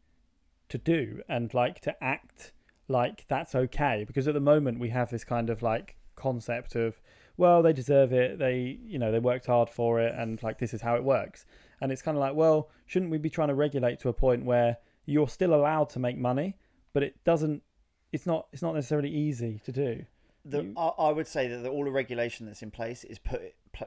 [0.69, 2.51] to do and like to act
[2.87, 6.99] like that's okay because at the moment we have this kind of like concept of
[7.37, 10.73] well they deserve it they you know they worked hard for it and like this
[10.73, 11.45] is how it works
[11.79, 14.43] and it's kind of like well shouldn't we be trying to regulate to a point
[14.43, 16.55] where you're still allowed to make money
[16.93, 17.63] but it doesn't
[18.11, 20.05] it's not it's not necessarily easy to do
[20.45, 23.19] The, You- I, I would say that the, all the regulation that's in place is
[23.19, 23.41] put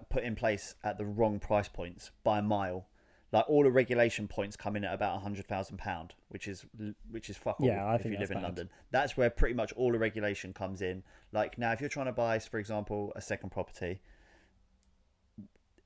[0.09, 2.87] put in place at the wrong price points by a mile.
[3.33, 6.67] Like all the regulation points come in at about a hundred thousand pound, which is
[7.11, 8.43] which is fuck all Yeah, I if think you live in bad.
[8.43, 8.71] London.
[8.91, 11.03] That's where pretty much all the regulation comes in.
[11.33, 14.01] Like now, if you're trying to buy, for example, a second property,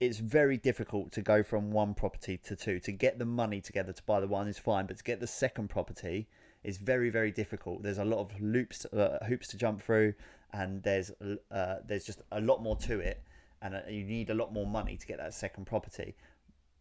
[0.00, 2.80] it's very difficult to go from one property to two.
[2.80, 5.26] To get the money together to buy the one is fine, but to get the
[5.26, 6.28] second property
[6.64, 7.82] is very very difficult.
[7.82, 10.14] There's a lot of loops uh, hoops to jump through,
[10.52, 11.10] and there's
[11.50, 13.22] uh, there's just a lot more to it,
[13.62, 16.16] and uh, you need a lot more money to get that second property.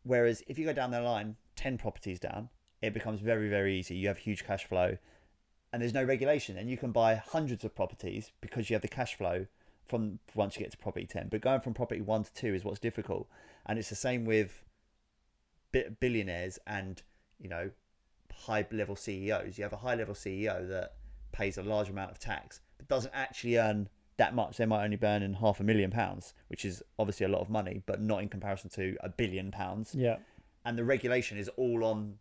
[0.03, 2.49] Whereas if you go down the line, ten properties down,
[2.81, 3.95] it becomes very very easy.
[3.95, 4.97] You have huge cash flow,
[5.71, 8.87] and there's no regulation, and you can buy hundreds of properties because you have the
[8.87, 9.45] cash flow
[9.85, 12.63] from once you get to property 10 but going from property 1 to 2 is
[12.63, 13.27] what's difficult
[13.65, 14.63] and it's the same with
[15.99, 17.03] billionaires and
[17.39, 17.69] you know
[18.35, 20.93] high level CEOs you have a high level CEO that
[21.31, 24.57] pays a large amount of tax but doesn't actually earn that much.
[24.57, 27.49] They might only be earning half a million pounds which is obviously a lot of
[27.49, 29.93] money but not in comparison to a billion pounds.
[29.95, 30.17] Yeah.
[30.65, 32.15] And the regulation is all on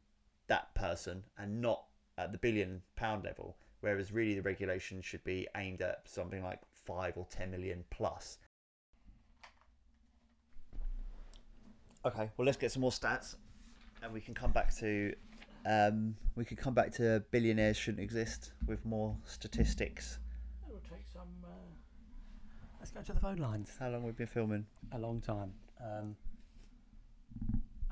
[0.49, 1.85] that person and not
[2.19, 6.61] at the billion pound level whereas really the regulation should be aimed at something like
[6.87, 8.39] 5 or 10 million plus.
[12.05, 13.37] Okay well let's get some more stats
[14.03, 15.15] and we can come back to
[15.67, 20.19] um, we could come back to billionaires shouldn't exist with more statistics.
[20.69, 21.29] We'll take some
[22.81, 23.71] let's go to the phone lines.
[23.79, 24.67] How long we've been filming?
[24.93, 25.53] A long time.
[25.81, 26.17] Um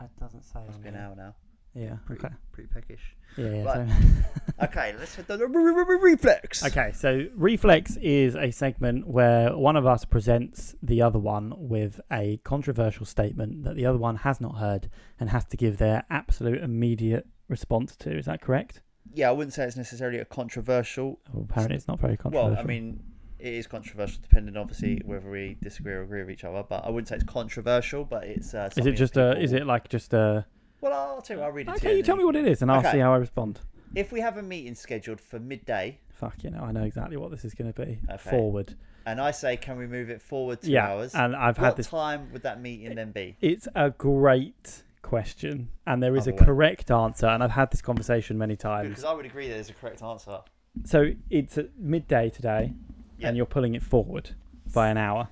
[0.03, 1.35] it doesn't say it's been an hour now.
[1.75, 2.35] Yeah pretty, okay.
[2.53, 3.15] pretty peckish.
[3.37, 3.89] Yeah, Right.
[3.89, 6.65] so- okay let's hit the re- re- re- reflex.
[6.65, 12.01] Okay, so Reflex is a segment where one of us presents the other one with
[12.11, 14.91] a controversial statement that the other one has not heard
[15.21, 18.17] and has to give their absolute immediate response to.
[18.17, 18.81] Is that correct?
[19.15, 22.51] yeah i wouldn't say it's necessarily a controversial Well, apparently, it's not very controversial.
[22.55, 23.03] Well, I mean,
[23.41, 26.63] it is controversial, depending obviously whether we disagree or agree with each other.
[26.63, 28.53] But I wouldn't say it's controversial, but it's.
[28.55, 29.43] Uh, Is it just that a?
[29.43, 30.45] Is it like just a?
[30.83, 31.43] Well, I'll tell you.
[31.43, 31.97] I'll read it to Okay, you.
[31.99, 32.93] you tell me what it is, and I'll Okay.
[32.93, 33.61] see how I respond.
[33.95, 37.31] If we have a meeting scheduled for midday, Fuck, you know, I know exactly what
[37.31, 37.99] this is going to be.
[38.11, 38.31] Okay.
[38.31, 38.75] Forward.
[39.07, 41.15] and I say, can we move it forward two yeah, hours?
[41.15, 41.89] and I've what had this.
[41.89, 43.37] time would that meeting then be?
[43.41, 47.73] It's a great question, and there is oh, a Other correct answer, and I've had
[47.73, 48.91] this conversation many times.
[48.91, 50.39] Because I would agree that there's a correct answer.
[50.85, 52.73] So it's at midday today,
[53.19, 53.29] Yeah.
[53.29, 54.31] and you're pulling it forward
[54.73, 55.29] by an hour.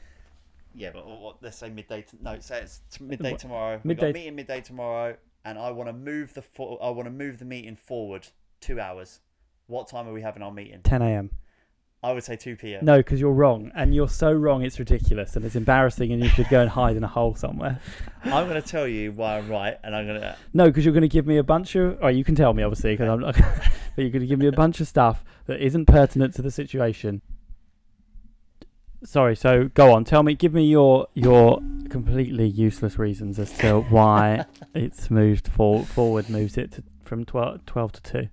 [0.75, 2.03] Yeah, but what, let's say midday.
[2.03, 3.81] To, no, say it's t- midday What- tomorrow.
[3.85, 7.07] Midday- got a meeting midday tomorrow, and I want to move the fo- I want
[7.07, 8.27] to move the meeting forward
[8.61, 9.21] two hours.
[9.69, 10.81] What time are we having our meeting?
[10.83, 11.31] 10 a.m.
[12.01, 12.85] I would say two p.m.
[12.85, 14.63] No, because you're wrong, and you're so wrong.
[14.63, 17.81] It's ridiculous, and it's embarrassing, and you should go and hide in a hole somewhere.
[18.25, 20.37] I'm going to tell you why I'm right, and I'm going to.
[20.55, 21.99] No, because you're going to give me a bunch of.
[22.01, 23.35] Oh, you can tell me obviously, because I'm not.
[23.97, 26.53] but you're going to give me a bunch of stuff that isn't pertinent to the
[26.53, 27.21] situation.
[29.03, 29.35] Sorry.
[29.35, 30.05] So go on.
[30.05, 30.35] Tell me.
[30.35, 34.45] Give me your your completely useless reasons as to why
[34.75, 36.31] it's moved for, forward.
[36.31, 38.29] Moves it to, from 12, 12 to two.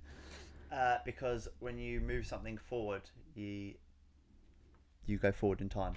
[0.75, 3.03] Uh, because when you move something forward,
[3.33, 3.75] you
[5.05, 5.93] you go forward in time.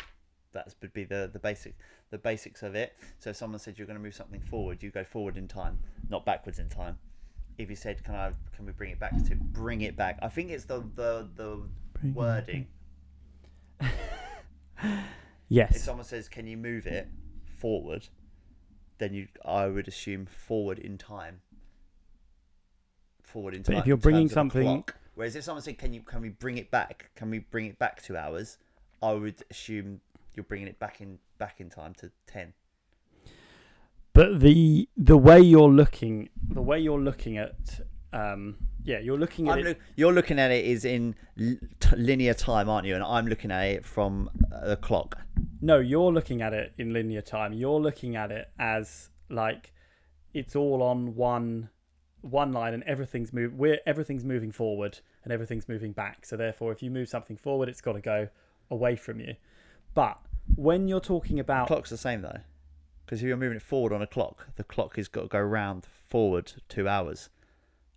[0.52, 1.74] That would be the the basic
[2.10, 2.92] the basics of it.
[3.18, 5.80] So if someone said you're going to move something forward, you go forward in time,
[6.08, 6.96] not backwards in time.
[7.58, 8.32] If you said, "Can I?
[8.54, 11.62] Can we bring it back?" To bring it back, I think it's the the the
[11.94, 12.68] Bring wording.
[15.70, 17.08] If someone says, "Can you move it
[17.44, 18.08] forward?"
[18.98, 21.40] then you I would assume forward in time.
[23.32, 23.80] Forward in But time.
[23.80, 24.96] if you're bringing terms of a something- clock.
[25.14, 27.10] Whereas if someone said, "Can you can we bring it back?
[27.16, 28.56] Can we bring it back two hours?"
[29.02, 30.00] I would assume
[30.34, 32.54] you're bringing it back in back in time to ten.
[34.12, 37.80] But the the way you're looking, the way you're looking at,
[38.12, 39.64] um, yeah, you're looking at I'm it.
[39.68, 42.94] look, you're looking at it is in l- t- linear time, aren't you?
[42.94, 45.18] And I'm looking at it from a clock.
[45.60, 47.52] No, you're looking at it in linear time.
[47.52, 49.72] You're looking at it as like
[50.32, 51.70] it's all on one
[52.22, 56.26] one line and everything's move we're everything's moving forward and everything's moving back.
[56.26, 58.28] So therefore if you move something forward it's gotta go
[58.70, 59.34] away from you.
[59.94, 60.18] But
[60.56, 62.40] when you're talking about Clock's the same though,
[63.04, 65.40] because if you're moving it forward on a clock, the clock has got to go
[65.40, 67.30] round forward two hours.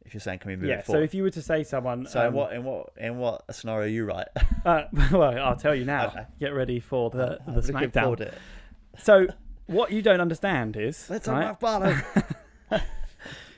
[0.05, 2.05] If you're saying, "Can we move yeah, it so if you were to say someone
[2.05, 4.27] So in um, what in what in what scenario are you right?
[4.65, 6.07] uh, well, I'll tell you now.
[6.07, 6.25] Okay.
[6.39, 8.33] Get ready for the I'm the smackdown.
[8.97, 9.27] So
[9.67, 11.97] what you don't understand is Let's right, Barlow.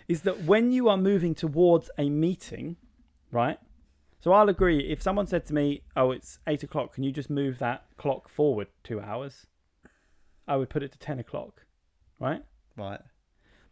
[0.07, 2.77] is that when you are moving towards a meeting,
[3.31, 3.59] right?
[4.19, 4.79] So I'll agree.
[4.89, 6.93] If someone said to me, "Oh, it's eight o'clock.
[6.93, 9.47] Can you just move that clock forward two hours?"
[10.47, 11.65] I would put it to ten o'clock,
[12.19, 12.43] right?
[12.77, 13.01] right.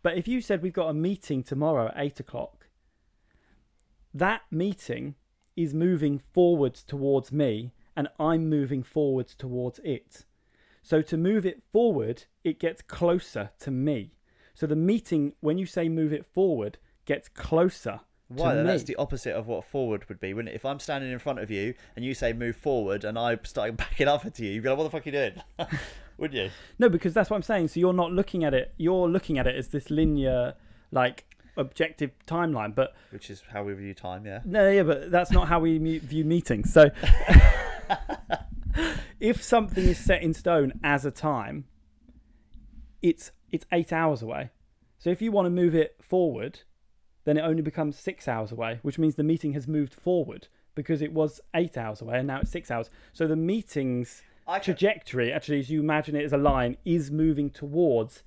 [0.03, 2.67] But if you said we've got a meeting tomorrow at eight o'clock,
[4.13, 5.15] that meeting
[5.55, 10.25] is moving forwards towards me, and I'm moving forwards towards it.
[10.81, 14.15] So to move it forward, it gets closer to me.
[14.61, 18.49] So the meeting, when you say move it forward, gets closer Why?
[18.49, 18.71] to then me.
[18.73, 20.55] That's the opposite of what forward would be, wouldn't it?
[20.55, 23.75] If I'm standing in front of you and you say move forward, and I start
[23.77, 25.41] backing up into you, you'd be like, "What the fuck are you doing?"
[26.19, 26.51] Wouldn't you?
[26.77, 27.69] No, because that's what I'm saying.
[27.69, 28.71] So you're not looking at it.
[28.77, 30.53] You're looking at it as this linear,
[30.91, 31.25] like
[31.57, 32.75] objective timeline.
[32.75, 34.27] But Which is how we view time.
[34.27, 34.41] Yeah.
[34.45, 36.71] no, yeah, but that's not how we view meetings.
[36.71, 36.91] So
[39.19, 41.65] if something is set in stone as a time,
[43.01, 44.49] it's it's eight hours away.
[44.97, 46.59] So if you want to move it forward,
[47.23, 51.01] then it only becomes six hours away, which means the meeting has moved forward because
[51.01, 52.89] it was eight hours away and now it's six hours.
[53.13, 54.21] So the meeting's
[54.61, 58.23] trajectory, actually, as you imagine it as a line, is moving towards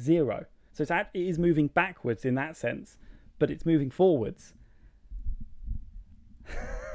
[0.00, 0.46] zero.
[0.72, 2.98] So it's act- it is moving backwards in that sense,
[3.38, 4.52] but it's moving forwards.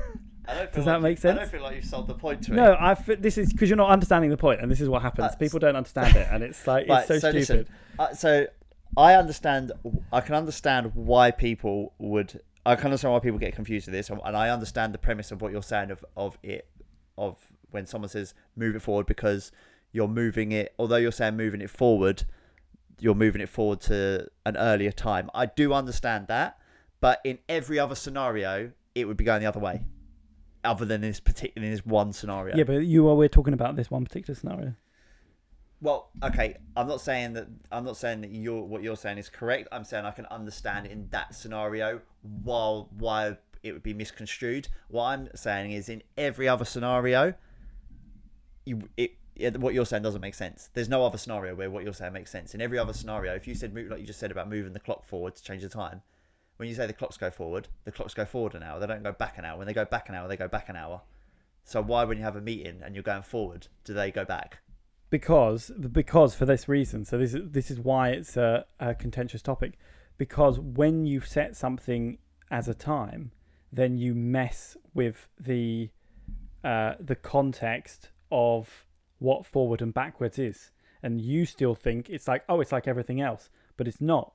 [0.74, 2.58] Does that like make you- I don't feel like you've sold the point to me.
[2.58, 5.02] No, I f- this is because you're not understanding the point, and this is what
[5.02, 5.24] happens.
[5.24, 7.38] That's- People don't understand it, and it's like Right, it's so, so stupid.
[7.38, 7.68] listen,
[8.00, 8.48] uh, so
[8.98, 9.72] I understand.
[10.12, 12.42] I can understand why people would.
[12.66, 15.42] I can understand why people get confused with this, and I understand the premise of
[15.42, 16.68] what you're saying of of it
[17.18, 17.38] of
[17.72, 19.52] when someone says move it forward because
[19.94, 20.74] you're moving it.
[20.78, 22.24] Although you're saying moving it forward,
[23.00, 25.30] you're moving it forward to an earlier time.
[25.34, 26.58] I do understand that,
[27.00, 29.86] but in every other scenario, it would be going the other way,
[30.64, 32.56] other than this particular in this one scenario.
[32.56, 34.76] Yeah, but you are we're talking about this one particular scenario.
[35.82, 39.30] Well, okay, I'm not saying that I'm not saying that you're what you're saying is
[39.30, 39.68] correct.
[39.72, 42.02] I'm saying I can understand in that scenario
[42.44, 44.68] while why it would be misconstrued.
[44.90, 47.34] What I'm saying is in every other scenario,
[48.66, 50.70] you it, it what you're saying doesn't make sense.
[50.76, 52.54] There's no other scenario where what you're saying makes sense.
[52.54, 54.80] In every other scenario, if you said move like you just said about moving the
[54.80, 56.04] clock forward to change the time,
[56.62, 58.80] when you say the clocks go forward, the clocks go forward an hour.
[58.80, 59.58] They don't go back an hour.
[59.58, 61.02] When they go back an hour, they go back an hour.
[61.66, 64.60] So why, when you have a meeting and you're going forward, do they go back?
[65.12, 67.06] because because for this reason.
[67.06, 69.78] So this is this is why it's a, a contentious topic.
[70.18, 72.18] Because when you set something
[72.50, 73.32] as a time,
[73.72, 75.90] then you mess with the
[76.64, 78.88] uh, the context of
[79.20, 80.72] what forward and backwards is,
[81.04, 84.34] and you still think it's like oh, it's like everything else, but it's not.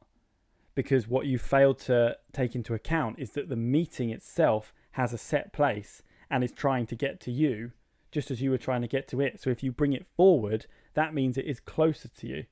[0.76, 5.18] Because what you failed to take into account is that the meeting itself has a
[5.18, 7.72] set place and is trying to get to you
[8.12, 9.40] just as you were trying to get to it.
[9.40, 12.44] So if you bring it forward, that means it is closer to you.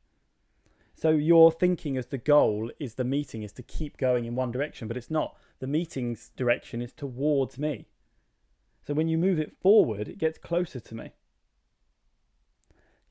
[0.95, 4.53] So your thinking as the goal is the meeting is to keep going in one
[4.53, 5.37] direction, but it's not.
[5.61, 7.87] The meeting's direction is towards me.
[8.87, 11.13] So when you move it forward, it gets closer to me.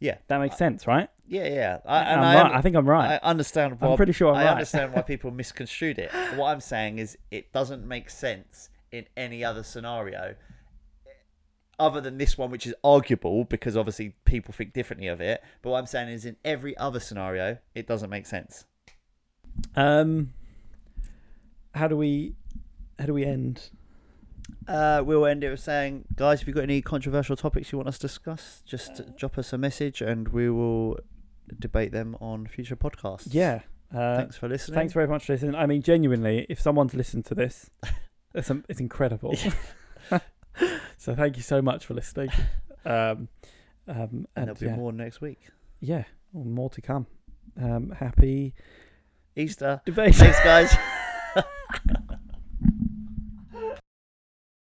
[0.04, 1.10] Yeah, That makes sense, right?
[1.26, 1.78] yeah, yeah.
[1.86, 2.56] I, and I'm I, right.
[2.58, 3.22] I think I'm right.
[3.24, 3.78] I understand.
[3.80, 4.52] I'm pretty sure I'm I right.
[4.52, 6.12] understand why people misconstrued it.
[6.36, 10.36] What I'm saying is, it doesn't make sense in any other scenario,
[11.80, 15.42] other than this one, which is arguable because obviously people think differently of it.
[15.62, 18.66] But what I'm saying is, in every other scenario, it doesn't make sense.
[19.74, 20.34] Um,
[21.74, 22.36] how do we,
[23.00, 23.70] how do we end?
[24.68, 27.88] Uh, we'll end it with saying, guys, if you've got any controversial topics you want
[27.88, 30.98] us to discuss, just drop us a message and we will
[31.60, 33.28] debate them on future podcasts.
[33.32, 33.62] Yeah.
[33.94, 34.76] Uh, Thanks for listening.
[34.76, 35.56] Thanks very much for listening.
[35.56, 37.70] I mean, genuinely, if someone's listened to this,
[38.34, 39.36] it's, um, it's incredible.
[40.98, 42.30] so thank you so much for listening.
[42.86, 43.30] Um,
[43.88, 45.40] um, and and there'll be yeah, more next week.
[45.80, 47.08] yeah, more to come.
[47.58, 48.54] Um, happy
[49.38, 49.80] Easter.
[49.86, 50.16] debate.
[50.16, 50.76] Thanks, guys.